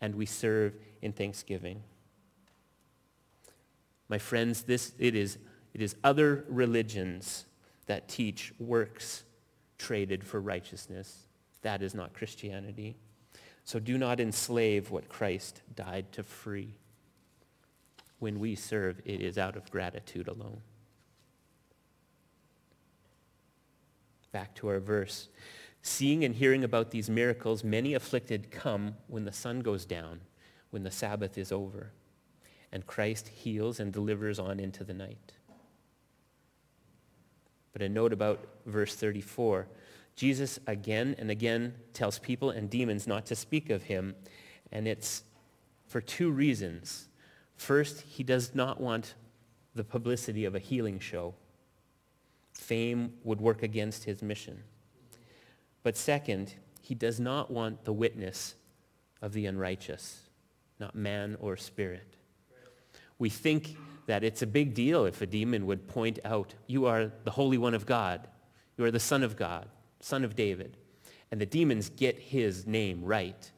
and 0.00 0.14
we 0.14 0.26
serve 0.26 0.74
in 1.00 1.12
thanksgiving. 1.12 1.82
My 4.08 4.18
friends, 4.18 4.62
this, 4.62 4.92
it, 4.98 5.14
is, 5.14 5.38
it 5.72 5.80
is 5.80 5.94
other 6.02 6.44
religions 6.48 7.44
that 7.86 8.08
teach 8.08 8.52
works 8.58 9.22
traded 9.78 10.24
for 10.24 10.40
righteousness. 10.40 11.26
That 11.62 11.82
is 11.82 11.94
not 11.94 12.12
Christianity. 12.12 12.96
So 13.64 13.78
do 13.78 13.96
not 13.96 14.18
enslave 14.18 14.90
what 14.90 15.08
Christ 15.08 15.62
died 15.76 16.10
to 16.12 16.22
free. 16.22 16.74
When 18.18 18.40
we 18.40 18.54
serve, 18.56 19.00
it 19.04 19.20
is 19.20 19.38
out 19.38 19.56
of 19.56 19.70
gratitude 19.70 20.28
alone. 20.28 20.60
Back 24.32 24.54
to 24.56 24.68
our 24.68 24.80
verse. 24.80 25.28
Seeing 25.82 26.24
and 26.24 26.34
hearing 26.34 26.62
about 26.62 26.90
these 26.90 27.08
miracles, 27.08 27.64
many 27.64 27.94
afflicted 27.94 28.50
come 28.50 28.96
when 29.06 29.24
the 29.24 29.32
sun 29.32 29.60
goes 29.60 29.84
down, 29.84 30.20
when 30.70 30.82
the 30.82 30.90
Sabbath 30.90 31.38
is 31.38 31.50
over, 31.50 31.92
and 32.70 32.86
Christ 32.86 33.28
heals 33.28 33.80
and 33.80 33.92
delivers 33.92 34.38
on 34.38 34.60
into 34.60 34.84
the 34.84 34.94
night. 34.94 35.32
But 37.72 37.82
a 37.82 37.88
note 37.88 38.12
about 38.12 38.46
verse 38.66 38.94
34. 38.94 39.68
Jesus 40.16 40.58
again 40.66 41.14
and 41.18 41.30
again 41.30 41.74
tells 41.94 42.18
people 42.18 42.50
and 42.50 42.68
demons 42.68 43.06
not 43.06 43.24
to 43.26 43.36
speak 43.36 43.70
of 43.70 43.84
him, 43.84 44.14
and 44.70 44.86
it's 44.86 45.22
for 45.86 46.00
two 46.00 46.30
reasons. 46.30 47.08
First, 47.56 48.02
he 48.02 48.22
does 48.22 48.54
not 48.54 48.80
want 48.80 49.14
the 49.74 49.84
publicity 49.84 50.44
of 50.44 50.54
a 50.54 50.58
healing 50.58 50.98
show. 50.98 51.34
Fame 52.52 53.14
would 53.24 53.40
work 53.40 53.62
against 53.62 54.04
his 54.04 54.22
mission. 54.22 54.62
But 55.82 55.96
second, 55.96 56.54
he 56.82 56.94
does 56.94 57.18
not 57.20 57.50
want 57.50 57.84
the 57.84 57.92
witness 57.92 58.54
of 59.22 59.32
the 59.32 59.46
unrighteous, 59.46 60.22
not 60.78 60.94
man 60.94 61.36
or 61.40 61.56
spirit. 61.56 62.16
We 63.18 63.28
think 63.28 63.76
that 64.06 64.24
it's 64.24 64.42
a 64.42 64.46
big 64.46 64.74
deal 64.74 65.04
if 65.04 65.20
a 65.22 65.26
demon 65.26 65.66
would 65.66 65.86
point 65.86 66.18
out, 66.24 66.54
you 66.66 66.86
are 66.86 67.12
the 67.24 67.30
Holy 67.30 67.58
One 67.58 67.74
of 67.74 67.86
God. 67.86 68.28
You 68.76 68.84
are 68.84 68.90
the 68.90 69.00
Son 69.00 69.22
of 69.22 69.36
God 69.36 69.68
son 70.00 70.24
of 70.24 70.34
David. 70.34 70.76
And 71.30 71.40
the 71.40 71.46
demons 71.46 71.90
get 71.90 72.18
his 72.18 72.66
name 72.66 73.04
right. 73.04 73.50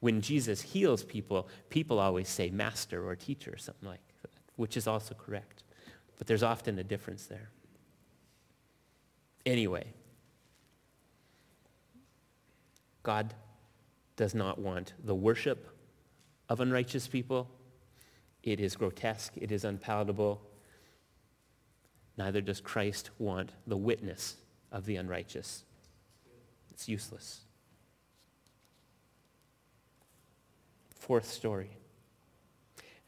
When 0.00 0.20
Jesus 0.20 0.60
heals 0.60 1.02
people, 1.02 1.48
people 1.70 1.98
always 1.98 2.28
say 2.28 2.50
master 2.50 3.08
or 3.08 3.16
teacher 3.16 3.52
or 3.52 3.56
something 3.56 3.88
like 3.88 4.00
that, 4.22 4.30
which 4.56 4.76
is 4.76 4.86
also 4.86 5.14
correct. 5.14 5.62
But 6.18 6.26
there's 6.26 6.42
often 6.42 6.78
a 6.78 6.84
difference 6.84 7.26
there. 7.26 7.50
Anyway, 9.46 9.86
God 13.08 13.32
does 14.16 14.34
not 14.34 14.58
want 14.58 14.92
the 15.02 15.14
worship 15.14 15.66
of 16.50 16.60
unrighteous 16.60 17.08
people. 17.08 17.48
It 18.42 18.60
is 18.60 18.76
grotesque. 18.76 19.32
It 19.34 19.50
is 19.50 19.64
unpalatable. 19.64 20.42
Neither 22.18 22.42
does 22.42 22.60
Christ 22.60 23.08
want 23.18 23.52
the 23.66 23.78
witness 23.78 24.36
of 24.70 24.84
the 24.84 24.96
unrighteous. 24.96 25.64
It's 26.70 26.86
useless. 26.86 27.40
Fourth 30.94 31.30
story. 31.30 31.78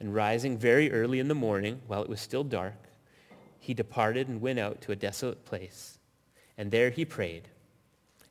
And 0.01 0.15
rising 0.15 0.57
very 0.57 0.91
early 0.91 1.21
in 1.21 1.29
the 1.29 1.35
morning, 1.35 1.83
while 1.87 2.03
it 2.03 2.09
was 2.09 2.23
still 2.23 2.43
dark, 2.43 2.89
he 3.59 3.75
departed 3.75 4.29
and 4.29 4.41
went 4.41 4.59
out 4.59 4.81
to 4.81 4.93
a 4.93 4.97
desolate 4.97 5.45
place. 5.45 5.99
And 6.57 6.71
there 6.71 6.89
he 6.89 7.05
prayed. 7.05 7.49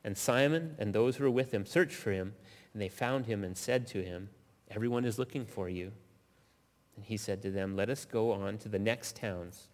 And 0.02 0.16
Simon 0.16 0.76
and 0.78 0.92
those 0.92 1.16
who 1.16 1.24
were 1.24 1.30
with 1.30 1.52
him 1.52 1.66
searched 1.66 1.94
for 1.94 2.10
him, 2.12 2.34
and 2.72 2.80
they 2.80 2.88
found 2.88 3.26
him 3.26 3.44
and 3.44 3.56
said 3.56 3.86
to 3.88 4.02
him, 4.02 4.30
Everyone 4.70 5.04
is 5.04 5.18
looking 5.18 5.44
for 5.44 5.68
you. 5.68 5.92
And 6.96 7.04
he 7.04 7.16
said 7.16 7.42
to 7.42 7.50
them, 7.50 7.76
Let 7.76 7.90
us 7.90 8.04
go 8.04 8.32
on 8.32 8.58
to 8.58 8.68
the 8.68 8.78
next 8.78 9.16
towns, 9.16 9.68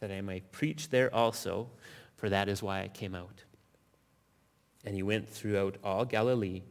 that 0.00 0.10
I 0.10 0.20
might 0.20 0.52
preach 0.52 0.90
there 0.90 1.14
also, 1.14 1.68
for 2.16 2.28
that 2.28 2.48
is 2.48 2.62
why 2.62 2.82
I 2.82 2.88
came 2.88 3.14
out. 3.14 3.44
And 4.84 4.94
he 4.94 5.02
went 5.02 5.28
throughout 5.28 5.76
all 5.84 6.04
Galilee, 6.04 6.62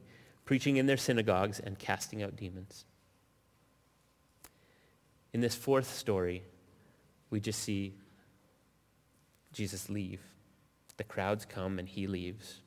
preaching 0.45 0.77
in 0.77 0.87
their 0.87 0.97
synagogues 0.97 1.59
and 1.59 1.77
casting 1.77 2.23
out 2.23 2.35
demons. 2.35 2.85
In 5.31 5.41
this 5.41 5.55
fourth 5.55 5.93
story, 5.93 6.43
we 7.29 7.39
just 7.39 7.61
see 7.61 7.93
Jesus 9.53 9.89
leave. 9.89 10.21
The 10.97 11.03
crowds 11.03 11.45
come 11.45 11.79
and 11.79 11.87
he 11.87 12.07
leaves. 12.07 12.61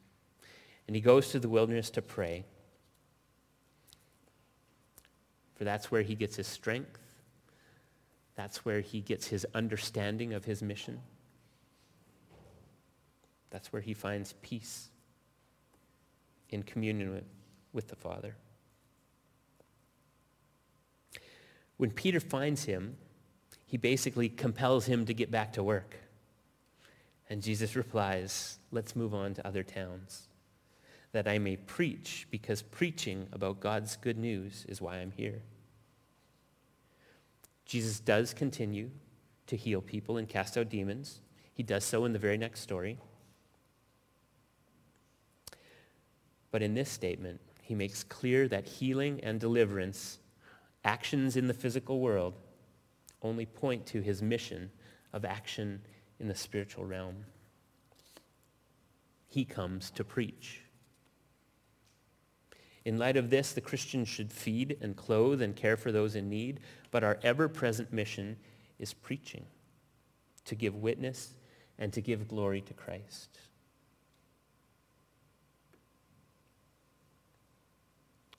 And 0.86 0.96
he 0.96 1.02
goes 1.02 1.28
to 1.30 1.38
the 1.38 1.48
wilderness 1.48 1.90
to 1.90 2.02
pray. 2.02 2.44
For 5.54 5.64
that's 5.64 5.90
where 5.90 6.02
he 6.02 6.14
gets 6.14 6.36
his 6.36 6.46
strength. 6.46 6.98
That's 8.34 8.64
where 8.64 8.80
he 8.80 9.00
gets 9.00 9.26
his 9.26 9.46
understanding 9.54 10.32
of 10.32 10.44
his 10.44 10.62
mission. 10.62 11.00
That's 13.50 13.72
where 13.72 13.82
he 13.82 13.94
finds 13.94 14.32
peace 14.42 14.88
in 16.48 16.62
communion 16.62 17.12
with, 17.12 17.24
with 17.72 17.88
the 17.88 17.96
Father. 17.96 18.34
When 21.76 21.90
Peter 21.90 22.20
finds 22.20 22.64
him, 22.64 22.96
he 23.66 23.76
basically 23.76 24.28
compels 24.28 24.86
him 24.86 25.06
to 25.06 25.14
get 25.14 25.30
back 25.30 25.52
to 25.54 25.62
work. 25.62 25.96
And 27.28 27.42
Jesus 27.42 27.76
replies, 27.76 28.58
let's 28.70 28.94
move 28.94 29.14
on 29.14 29.34
to 29.34 29.46
other 29.46 29.62
towns, 29.62 30.28
that 31.12 31.28
I 31.28 31.38
may 31.38 31.56
preach, 31.56 32.26
because 32.30 32.62
preaching 32.62 33.28
about 33.32 33.60
God's 33.60 33.96
good 33.96 34.18
news 34.18 34.64
is 34.68 34.80
why 34.80 34.96
I'm 34.96 35.12
here. 35.12 35.42
Jesus 37.66 38.00
does 38.00 38.32
continue 38.34 38.90
to 39.46 39.56
heal 39.56 39.82
people 39.82 40.16
and 40.16 40.28
cast 40.28 40.56
out 40.56 40.70
demons. 40.70 41.20
He 41.54 41.62
does 41.62 41.84
so 41.84 42.06
in 42.06 42.12
the 42.12 42.18
very 42.18 42.38
next 42.38 42.60
story. 42.60 42.98
But 46.50 46.62
in 46.62 46.74
this 46.74 46.90
statement, 46.90 47.40
he 47.62 47.74
makes 47.74 48.04
clear 48.04 48.48
that 48.48 48.66
healing 48.66 49.20
and 49.22 49.38
deliverance, 49.38 50.18
actions 50.84 51.36
in 51.36 51.46
the 51.46 51.54
physical 51.54 52.00
world, 52.00 52.34
only 53.22 53.46
point 53.46 53.86
to 53.86 54.00
his 54.00 54.22
mission 54.22 54.70
of 55.12 55.24
action 55.24 55.80
in 56.18 56.28
the 56.28 56.34
spiritual 56.34 56.84
realm. 56.84 57.24
He 59.28 59.44
comes 59.44 59.90
to 59.92 60.04
preach. 60.04 60.61
In 62.84 62.98
light 62.98 63.16
of 63.16 63.30
this, 63.30 63.52
the 63.52 63.60
Christian 63.60 64.04
should 64.04 64.32
feed 64.32 64.76
and 64.80 64.96
clothe 64.96 65.40
and 65.40 65.54
care 65.54 65.76
for 65.76 65.92
those 65.92 66.16
in 66.16 66.28
need, 66.28 66.60
but 66.90 67.04
our 67.04 67.18
ever-present 67.22 67.92
mission 67.92 68.36
is 68.78 68.92
preaching, 68.92 69.46
to 70.44 70.54
give 70.54 70.74
witness 70.74 71.34
and 71.78 71.92
to 71.92 72.00
give 72.00 72.26
glory 72.26 72.60
to 72.62 72.74
Christ. 72.74 73.38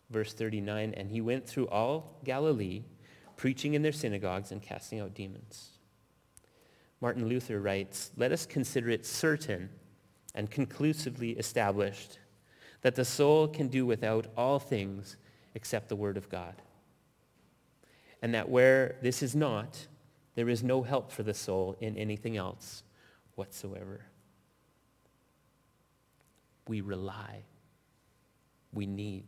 Verse 0.09 0.33
39, 0.33 0.93
and 0.95 1.09
he 1.09 1.21
went 1.21 1.47
through 1.47 1.67
all 1.69 2.19
Galilee, 2.23 2.83
preaching 3.37 3.73
in 3.73 3.81
their 3.81 3.91
synagogues 3.91 4.51
and 4.51 4.61
casting 4.61 4.99
out 4.99 5.15
demons. 5.15 5.69
Martin 7.01 7.27
Luther 7.27 7.59
writes, 7.59 8.11
let 8.15 8.31
us 8.31 8.45
consider 8.45 8.89
it 8.89 9.05
certain 9.05 9.69
and 10.35 10.51
conclusively 10.51 11.31
established 11.31 12.19
that 12.83 12.95
the 12.95 13.05
soul 13.05 13.47
can 13.47 13.69
do 13.69 13.85
without 13.85 14.27
all 14.37 14.59
things 14.59 15.17
except 15.55 15.89
the 15.89 15.95
word 15.95 16.17
of 16.17 16.29
God. 16.29 16.55
And 18.21 18.33
that 18.33 18.49
where 18.49 18.97
this 19.01 19.23
is 19.23 19.35
not, 19.35 19.87
there 20.35 20.49
is 20.49 20.63
no 20.63 20.83
help 20.83 21.11
for 21.11 21.23
the 21.23 21.33
soul 21.33 21.75
in 21.79 21.97
anything 21.97 22.37
else 22.37 22.83
whatsoever. 23.35 24.05
We 26.67 26.81
rely. 26.81 27.43
We 28.73 28.85
need 28.85 29.25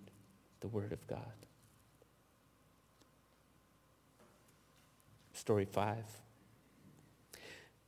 the 0.60 0.68
word 0.68 0.94
of 0.94 1.06
God. 1.08 1.20
Story 5.34 5.66
5. 5.66 5.98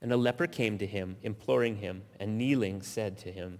And 0.02 0.12
a 0.12 0.18
leper 0.18 0.48
came 0.48 0.78
to 0.78 0.86
him, 0.86 1.18
imploring 1.24 1.78
him, 1.78 2.04
and 2.20 2.38
kneeling 2.38 2.82
said 2.82 3.18
to 3.20 3.32
him, 3.32 3.60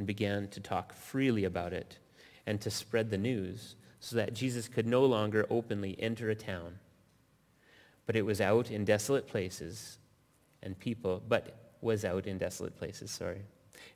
and 0.00 0.06
began 0.06 0.48
to 0.48 0.60
talk 0.60 0.94
freely 0.94 1.44
about 1.44 1.74
it 1.74 1.98
and 2.46 2.58
to 2.58 2.70
spread 2.70 3.10
the 3.10 3.18
news 3.18 3.74
so 3.98 4.16
that 4.16 4.32
Jesus 4.32 4.66
could 4.66 4.86
no 4.86 5.04
longer 5.04 5.44
openly 5.50 5.94
enter 5.98 6.30
a 6.30 6.34
town. 6.34 6.78
But 8.06 8.16
it 8.16 8.24
was 8.24 8.40
out 8.40 8.70
in 8.70 8.86
desolate 8.86 9.26
places 9.26 9.98
and 10.62 10.78
people, 10.78 11.22
but 11.28 11.74
was 11.82 12.06
out 12.06 12.26
in 12.26 12.38
desolate 12.38 12.78
places, 12.78 13.10
sorry. 13.10 13.42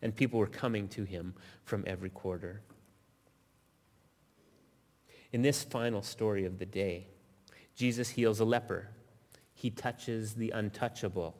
And 0.03 0.15
people 0.15 0.39
were 0.39 0.47
coming 0.47 0.89
to 0.89 1.05
him 1.05 1.33
from 1.65 1.85
every 1.87 2.11
quarter. 2.11 2.61
In 5.33 5.41
this 5.41 5.65
final 5.65 6.03
story 6.03 6.45
of 6.45 6.59
the 6.59 6.67
day, 6.67 7.07
Jesus 7.75 8.11
heals 8.11 8.41
a 8.41 8.45
leper. 8.45 8.91
He 9.55 9.71
touches 9.71 10.35
the 10.35 10.51
untouchable. 10.51 11.35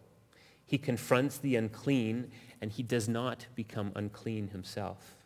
He 0.65 0.79
confronts 0.79 1.37
the 1.37 1.57
unclean, 1.57 2.31
and 2.65 2.73
he 2.73 2.83
does 2.83 3.11
not 3.11 3.45
become 3.55 3.93
unclean 3.95 4.49
himself. 4.49 5.17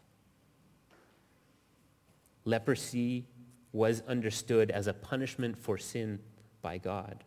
Leprosy 2.45 3.27
was 3.73 4.03
understood 4.09 4.73
as 4.73 4.89
a 4.89 4.93
punishment 4.93 5.57
for 5.57 5.79
sin 5.79 6.19
by 6.63 6.79
God. 6.79 7.23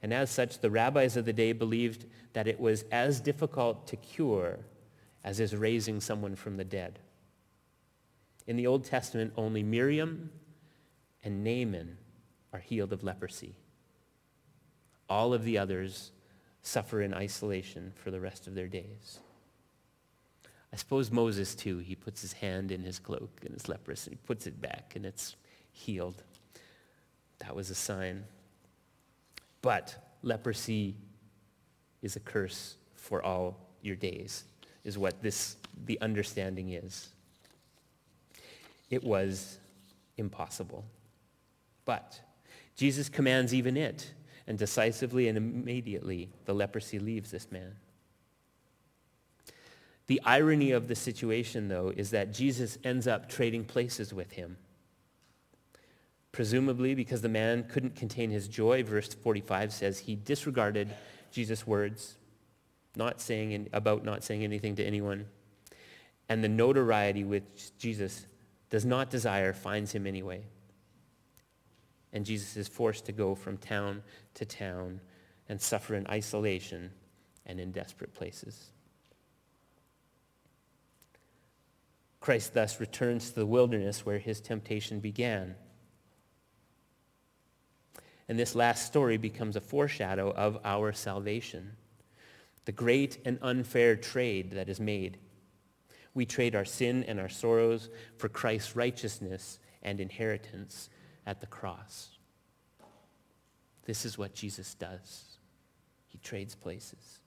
And 0.00 0.14
as 0.14 0.30
such, 0.30 0.60
the 0.60 0.70
rabbis 0.70 1.16
of 1.16 1.24
the 1.24 1.32
day 1.32 1.50
believed 1.50 2.06
that 2.34 2.46
it 2.46 2.60
was 2.60 2.84
as 2.92 3.18
difficult 3.18 3.88
to 3.88 3.96
cure 3.96 4.60
as 5.24 5.40
is 5.40 5.56
raising 5.56 6.00
someone 6.00 6.36
from 6.36 6.56
the 6.56 6.64
dead. 6.64 7.00
In 8.46 8.54
the 8.54 8.68
Old 8.68 8.84
Testament, 8.84 9.32
only 9.36 9.64
Miriam 9.64 10.30
and 11.24 11.42
Naaman 11.42 11.98
are 12.52 12.60
healed 12.60 12.92
of 12.92 13.02
leprosy. 13.02 13.56
All 15.08 15.34
of 15.34 15.42
the 15.42 15.58
others 15.58 16.12
suffer 16.66 17.00
in 17.00 17.14
isolation 17.14 17.92
for 17.94 18.10
the 18.10 18.20
rest 18.20 18.48
of 18.48 18.54
their 18.54 18.66
days. 18.66 19.20
I 20.72 20.76
suppose 20.76 21.12
Moses, 21.12 21.54
too, 21.54 21.78
he 21.78 21.94
puts 21.94 22.20
his 22.20 22.32
hand 22.32 22.72
in 22.72 22.82
his 22.82 22.98
cloak 22.98 23.30
and 23.44 23.54
his 23.54 23.68
leprous, 23.68 24.06
and 24.06 24.14
he 24.14 24.18
puts 24.26 24.48
it 24.48 24.60
back, 24.60 24.94
and 24.96 25.06
it's 25.06 25.36
healed. 25.72 26.22
That 27.38 27.54
was 27.54 27.70
a 27.70 27.74
sign. 27.74 28.24
But 29.62 29.94
leprosy 30.22 30.96
is 32.02 32.16
a 32.16 32.20
curse 32.20 32.74
for 32.96 33.22
all 33.24 33.58
your 33.80 33.96
days, 33.96 34.44
is 34.82 34.98
what 34.98 35.22
this, 35.22 35.56
the 35.84 36.00
understanding 36.00 36.70
is. 36.70 37.10
It 38.90 39.04
was 39.04 39.58
impossible. 40.16 40.84
But 41.84 42.20
Jesus 42.74 43.08
commands 43.08 43.54
even 43.54 43.76
it 43.76 44.12
and 44.46 44.58
decisively 44.58 45.28
and 45.28 45.36
immediately 45.36 46.30
the 46.44 46.54
leprosy 46.54 46.98
leaves 46.98 47.30
this 47.30 47.50
man. 47.50 47.76
The 50.06 50.20
irony 50.24 50.70
of 50.70 50.86
the 50.86 50.94
situation, 50.94 51.68
though, 51.68 51.92
is 51.94 52.10
that 52.10 52.32
Jesus 52.32 52.78
ends 52.84 53.08
up 53.08 53.28
trading 53.28 53.64
places 53.64 54.14
with 54.14 54.32
him. 54.32 54.56
Presumably 56.30 56.94
because 56.94 57.22
the 57.22 57.28
man 57.28 57.64
couldn't 57.64 57.96
contain 57.96 58.30
his 58.30 58.46
joy, 58.46 58.84
verse 58.84 59.12
45 59.14 59.72
says 59.72 59.98
he 59.98 60.14
disregarded 60.14 60.90
Jesus' 61.32 61.66
words, 61.66 62.16
not 62.94 63.20
saying 63.20 63.52
in, 63.52 63.68
about 63.72 64.04
not 64.04 64.22
saying 64.22 64.44
anything 64.44 64.76
to 64.76 64.84
anyone. 64.84 65.26
And 66.28 66.44
the 66.44 66.48
notoriety 66.48 67.24
which 67.24 67.76
Jesus 67.78 68.26
does 68.70 68.84
not 68.84 69.10
desire 69.10 69.52
finds 69.52 69.92
him 69.92 70.06
anyway 70.06 70.42
and 72.16 72.24
Jesus 72.24 72.56
is 72.56 72.66
forced 72.66 73.04
to 73.04 73.12
go 73.12 73.34
from 73.34 73.58
town 73.58 74.02
to 74.32 74.46
town 74.46 75.02
and 75.50 75.60
suffer 75.60 75.94
in 75.94 76.06
isolation 76.06 76.90
and 77.44 77.60
in 77.60 77.72
desperate 77.72 78.14
places. 78.14 78.70
Christ 82.18 82.54
thus 82.54 82.80
returns 82.80 83.28
to 83.28 83.34
the 83.34 83.44
wilderness 83.44 84.06
where 84.06 84.18
his 84.18 84.40
temptation 84.40 84.98
began. 84.98 85.56
And 88.30 88.38
this 88.38 88.54
last 88.54 88.86
story 88.86 89.18
becomes 89.18 89.54
a 89.54 89.60
foreshadow 89.60 90.30
of 90.30 90.58
our 90.64 90.94
salvation, 90.94 91.72
the 92.64 92.72
great 92.72 93.18
and 93.26 93.38
unfair 93.42 93.94
trade 93.94 94.52
that 94.52 94.70
is 94.70 94.80
made. 94.80 95.18
We 96.14 96.24
trade 96.24 96.56
our 96.56 96.64
sin 96.64 97.04
and 97.04 97.20
our 97.20 97.28
sorrows 97.28 97.90
for 98.16 98.30
Christ's 98.30 98.74
righteousness 98.74 99.58
and 99.82 100.00
inheritance 100.00 100.88
at 101.26 101.40
the 101.40 101.46
cross. 101.46 102.10
This 103.84 104.04
is 104.04 104.16
what 104.16 104.34
Jesus 104.34 104.74
does. 104.74 105.38
He 106.08 106.18
trades 106.18 106.54
places. 106.54 107.20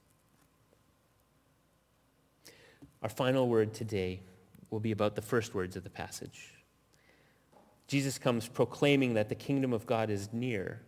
Our 3.04 3.10
final 3.10 3.47
word 3.47 3.74
today 3.74 4.22
will 4.70 4.80
be 4.80 4.91
about 4.91 5.16
the 5.16 5.22
first 5.22 5.54
words 5.54 5.76
of 5.76 5.84
the 5.84 5.89
passage. 5.89 6.54
Jesus 7.88 8.18
comes 8.18 8.47
proclaiming 8.47 9.16
that 9.16 9.30
the 9.30 9.36
kingdom 9.36 9.74
of 9.74 9.86
God 9.86 10.10
is 10.10 10.32
near, 10.32 10.82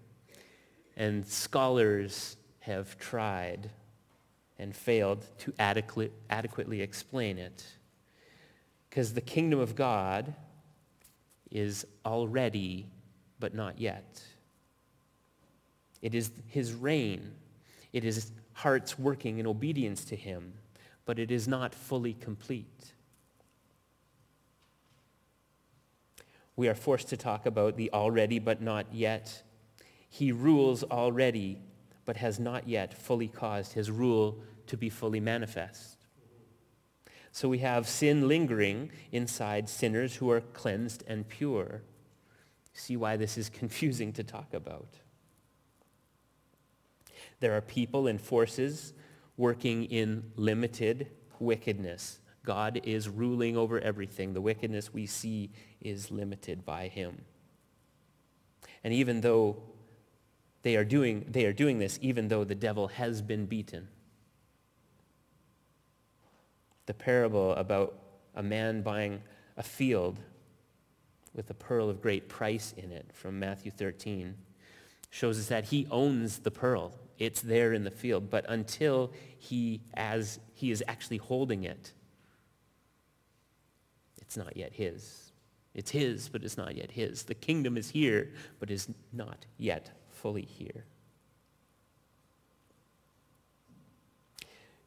and 0.95 1.25
scholars 1.25 2.37
have 2.59 2.97
tried 2.99 3.71
and 4.59 4.75
failed 4.75 5.25
to 5.39 5.53
adequate, 5.57 6.13
adequately 6.29 6.81
explain 6.81 7.39
it. 7.39 7.65
Because 8.89 9.13
the 9.13 9.21
kingdom 9.21 9.59
of 9.59 9.75
God 9.75 10.35
is 11.49 11.87
already, 12.05 12.85
but 13.41 13.53
not 13.53 13.77
yet. 13.77 14.23
It 16.01 16.15
is 16.15 16.31
his 16.47 16.71
reign. 16.73 17.33
It 17.91 18.05
is 18.05 18.31
hearts 18.53 18.97
working 18.97 19.39
in 19.39 19.45
obedience 19.45 20.05
to 20.05 20.15
him, 20.15 20.53
but 21.03 21.19
it 21.19 21.29
is 21.29 21.45
not 21.45 21.75
fully 21.75 22.13
complete. 22.13 22.93
we 26.61 26.67
are 26.67 26.75
forced 26.75 27.07
to 27.09 27.17
talk 27.17 27.47
about 27.47 27.75
the 27.75 27.91
already 27.91 28.37
but 28.37 28.61
not 28.61 28.85
yet. 28.93 29.41
He 30.07 30.31
rules 30.31 30.83
already, 30.83 31.59
but 32.05 32.17
has 32.17 32.39
not 32.39 32.67
yet 32.67 32.93
fully 32.93 33.27
caused 33.27 33.73
his 33.73 33.89
rule 33.89 34.37
to 34.67 34.77
be 34.77 34.87
fully 34.87 35.19
manifest. 35.19 35.97
So 37.31 37.49
we 37.49 37.57
have 37.59 37.87
sin 37.87 38.27
lingering 38.27 38.91
inside 39.11 39.69
sinners 39.69 40.17
who 40.17 40.29
are 40.29 40.41
cleansed 40.41 41.03
and 41.07 41.27
pure. 41.27 41.81
See 42.73 42.97
why 42.97 43.17
this 43.17 43.37
is 43.37 43.49
confusing 43.61 44.13
to 44.13 44.23
talk 44.23 44.53
about. 44.53 44.87
There 47.39 47.55
are 47.55 47.61
people 47.61 48.07
and 48.07 48.21
forces 48.21 48.93
working 49.35 49.85
in 49.85 50.31
limited 50.35 51.07
wickedness. 51.39 52.19
God 52.45 52.81
is 52.83 53.09
ruling 53.09 53.57
over 53.57 53.79
everything. 53.79 54.33
The 54.33 54.41
wickedness 54.41 54.93
we 54.93 55.05
see 55.05 55.51
is 55.79 56.11
limited 56.11 56.65
by 56.65 56.87
him. 56.87 57.25
And 58.83 58.93
even 58.93 59.21
though 59.21 59.57
they 60.63 60.75
are 60.75 60.85
doing, 60.85 61.25
they 61.29 61.45
are 61.45 61.53
doing 61.53 61.79
this, 61.79 61.97
even 62.01 62.27
though 62.27 62.43
the 62.43 62.55
devil 62.55 62.87
has 62.89 63.21
been 63.21 63.45
beaten. 63.45 63.87
The 66.85 66.93
parable 66.93 67.53
about 67.53 67.97
a 68.35 68.43
man 68.43 68.81
buying 68.81 69.21
a 69.57 69.63
field 69.63 70.19
with 71.33 71.49
a 71.49 71.53
pearl 71.53 71.89
of 71.89 72.01
great 72.01 72.27
price 72.27 72.73
in 72.77 72.91
it 72.91 73.09
from 73.13 73.39
Matthew 73.39 73.71
13 73.71 74.35
shows 75.09 75.39
us 75.39 75.47
that 75.47 75.65
he 75.65 75.87
owns 75.91 76.39
the 76.39 76.51
pearl. 76.51 76.93
It's 77.19 77.41
there 77.41 77.73
in 77.73 77.83
the 77.83 77.91
field. 77.91 78.29
But 78.29 78.45
until 78.49 79.11
he, 79.37 79.81
as 79.93 80.39
he 80.53 80.71
is 80.71 80.83
actually 80.87 81.17
holding 81.17 81.63
it, 81.63 81.93
it's 84.21 84.37
not 84.37 84.55
yet 84.55 84.73
his. 84.73 85.31
It's 85.73 85.91
his, 85.91 86.29
but 86.29 86.43
it's 86.43 86.57
not 86.57 86.75
yet 86.75 86.91
his. 86.91 87.23
The 87.23 87.35
kingdom 87.35 87.77
is 87.77 87.89
here, 87.89 88.31
but 88.59 88.71
is 88.71 88.89
not 89.13 89.45
yet 89.57 89.91
fully 90.09 90.43
here. 90.43 90.85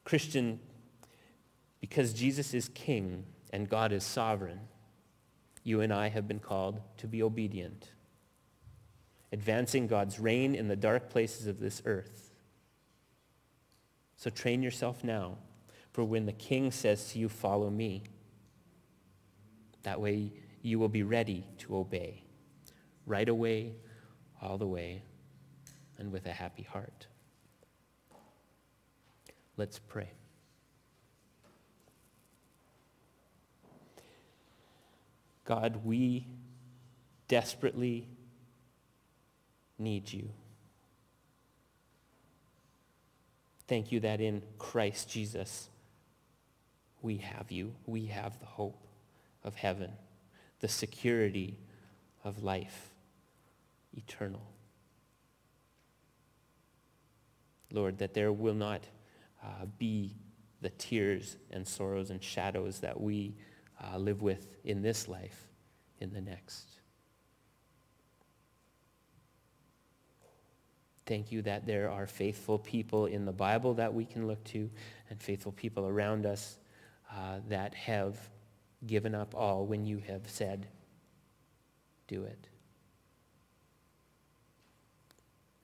Christian, 0.05 0.61
because 1.81 2.13
Jesus 2.13 2.53
is 2.53 2.69
king 2.71 3.25
and 3.51 3.69
God 3.69 3.93
is 3.93 4.05
sovereign, 4.05 4.61
you 5.65 5.81
and 5.81 5.93
I 5.93 6.09
have 6.11 6.29
been 6.29 6.39
called 6.39 6.81
to 6.99 7.09
be 7.09 7.23
obedient, 7.23 7.89
advancing 9.33 9.87
God's 9.87 10.21
reign 10.21 10.55
in 10.55 10.69
the 10.69 10.77
dark 10.77 11.11
places 11.11 11.47
of 11.47 11.59
this 11.59 11.83
earth. 11.87 12.31
So 14.17 14.31
train 14.31 14.63
yourself 14.63 15.03
now 15.03 15.39
for 15.93 16.05
when 16.05 16.27
the 16.27 16.33
king 16.33 16.71
says 16.71 17.13
to 17.13 17.19
you, 17.19 17.29
follow 17.29 17.71
me. 17.71 18.03
That 19.83 20.01
way 20.01 20.33
you 20.61 20.79
will 20.79 20.89
be 20.89 21.03
ready 21.03 21.47
to 21.59 21.77
obey. 21.77 22.23
Right 23.07 23.29
away, 23.29 23.75
all 24.41 24.59
the 24.59 24.67
way, 24.67 25.03
and 25.99 26.11
with 26.11 26.27
a 26.27 26.33
happy 26.33 26.63
heart. 26.63 27.07
Let's 29.57 29.79
pray. 29.79 30.11
God, 35.45 35.81
we 35.85 36.27
desperately 37.29 38.09
need 39.79 40.13
you. 40.13 40.31
Thank 43.67 43.93
you 43.93 44.01
that 44.01 44.21
in 44.21 44.43
Christ 44.59 45.09
Jesus 45.11 45.69
we 47.03 47.19
have 47.19 47.51
you. 47.51 47.75
We 47.87 48.07
have 48.07 48.39
the 48.39 48.47
hope 48.47 48.87
of 49.43 49.55
heaven, 49.55 49.93
the 50.61 50.69
security 50.69 51.59
of 52.25 52.43
life 52.43 52.91
eternal. 53.97 54.43
Lord, 57.71 57.99
that 57.99 58.15
there 58.15 58.33
will 58.33 58.55
not 58.55 58.83
uh, 59.43 59.67
be 59.79 60.15
the 60.61 60.71
tears 60.71 61.37
and 61.51 61.67
sorrows 61.67 62.11
and 62.11 62.23
shadows 62.23 62.81
that 62.81 63.01
we 63.01 63.35
uh, 63.83 63.99
live 63.99 64.23
with 64.23 64.57
in 64.65 64.83
this 64.83 65.09
life, 65.09 65.49
in 66.01 66.13
the 66.13 66.21
next. 66.21 66.69
Thank 71.07 71.31
you 71.31 71.43
that 71.43 71.67
there 71.67 71.91
are 71.91 72.07
faithful 72.07 72.59
people 72.59 73.07
in 73.07 73.27
the 73.27 73.33
Bible 73.33 73.75
that 73.75 73.93
we 73.93 74.07
can 74.07 74.27
look 74.27 74.43
to 74.45 74.71
and 75.11 75.21
faithful 75.21 75.53
people 75.53 75.87
around 75.87 76.25
us 76.25 76.59
uh, 77.13 77.41
that 77.49 77.75
have 77.75 78.17
given 78.87 79.15
up 79.15 79.35
all 79.35 79.67
when 79.67 79.85
you 79.85 79.99
have 80.09 80.23
said, 80.29 80.67
do 82.09 82.25
it. 82.25 82.49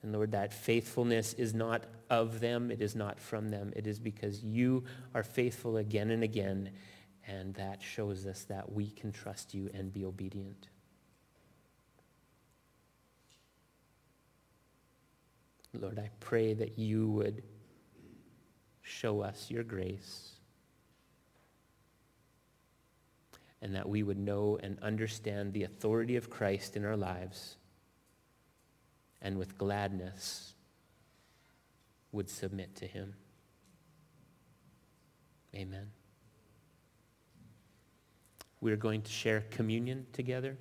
And 0.03 0.13
Lord, 0.13 0.31
that 0.31 0.53
faithfulness 0.53 1.33
is 1.33 1.53
not 1.53 1.83
of 2.09 2.39
them, 2.39 2.71
it 2.71 2.81
is 2.81 2.95
not 2.95 3.19
from 3.19 3.49
them. 3.49 3.71
It 3.75 3.85
is 3.85 3.99
because 3.99 4.43
you 4.43 4.83
are 5.13 5.23
faithful 5.23 5.77
again 5.77 6.09
and 6.09 6.23
again, 6.23 6.71
and 7.27 7.53
that 7.55 7.81
shows 7.81 8.25
us 8.25 8.43
that 8.43 8.71
we 8.71 8.89
can 8.89 9.11
trust 9.11 9.53
you 9.53 9.69
and 9.73 9.93
be 9.93 10.05
obedient. 10.05 10.67
Lord, 15.73 15.99
I 15.99 16.09
pray 16.19 16.53
that 16.53 16.77
you 16.77 17.09
would 17.09 17.43
show 18.81 19.21
us 19.21 19.49
your 19.49 19.63
grace 19.63 20.31
and 23.61 23.75
that 23.75 23.87
we 23.87 24.03
would 24.03 24.17
know 24.17 24.59
and 24.61 24.77
understand 24.81 25.53
the 25.53 25.63
authority 25.63 26.15
of 26.15 26.29
Christ 26.29 26.75
in 26.75 26.83
our 26.83 26.97
lives 26.97 27.57
and 29.21 29.37
with 29.37 29.57
gladness 29.57 30.53
would 32.11 32.29
submit 32.29 32.75
to 32.77 32.87
him. 32.87 33.13
Amen. 35.55 35.91
We're 38.61 38.77
going 38.77 39.01
to 39.01 39.11
share 39.11 39.41
communion 39.49 40.05
together. 40.13 40.55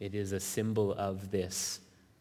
It 0.00 0.14
is 0.14 0.32
a 0.32 0.40
symbol 0.40 0.92
of 0.92 1.30
this 1.30 1.80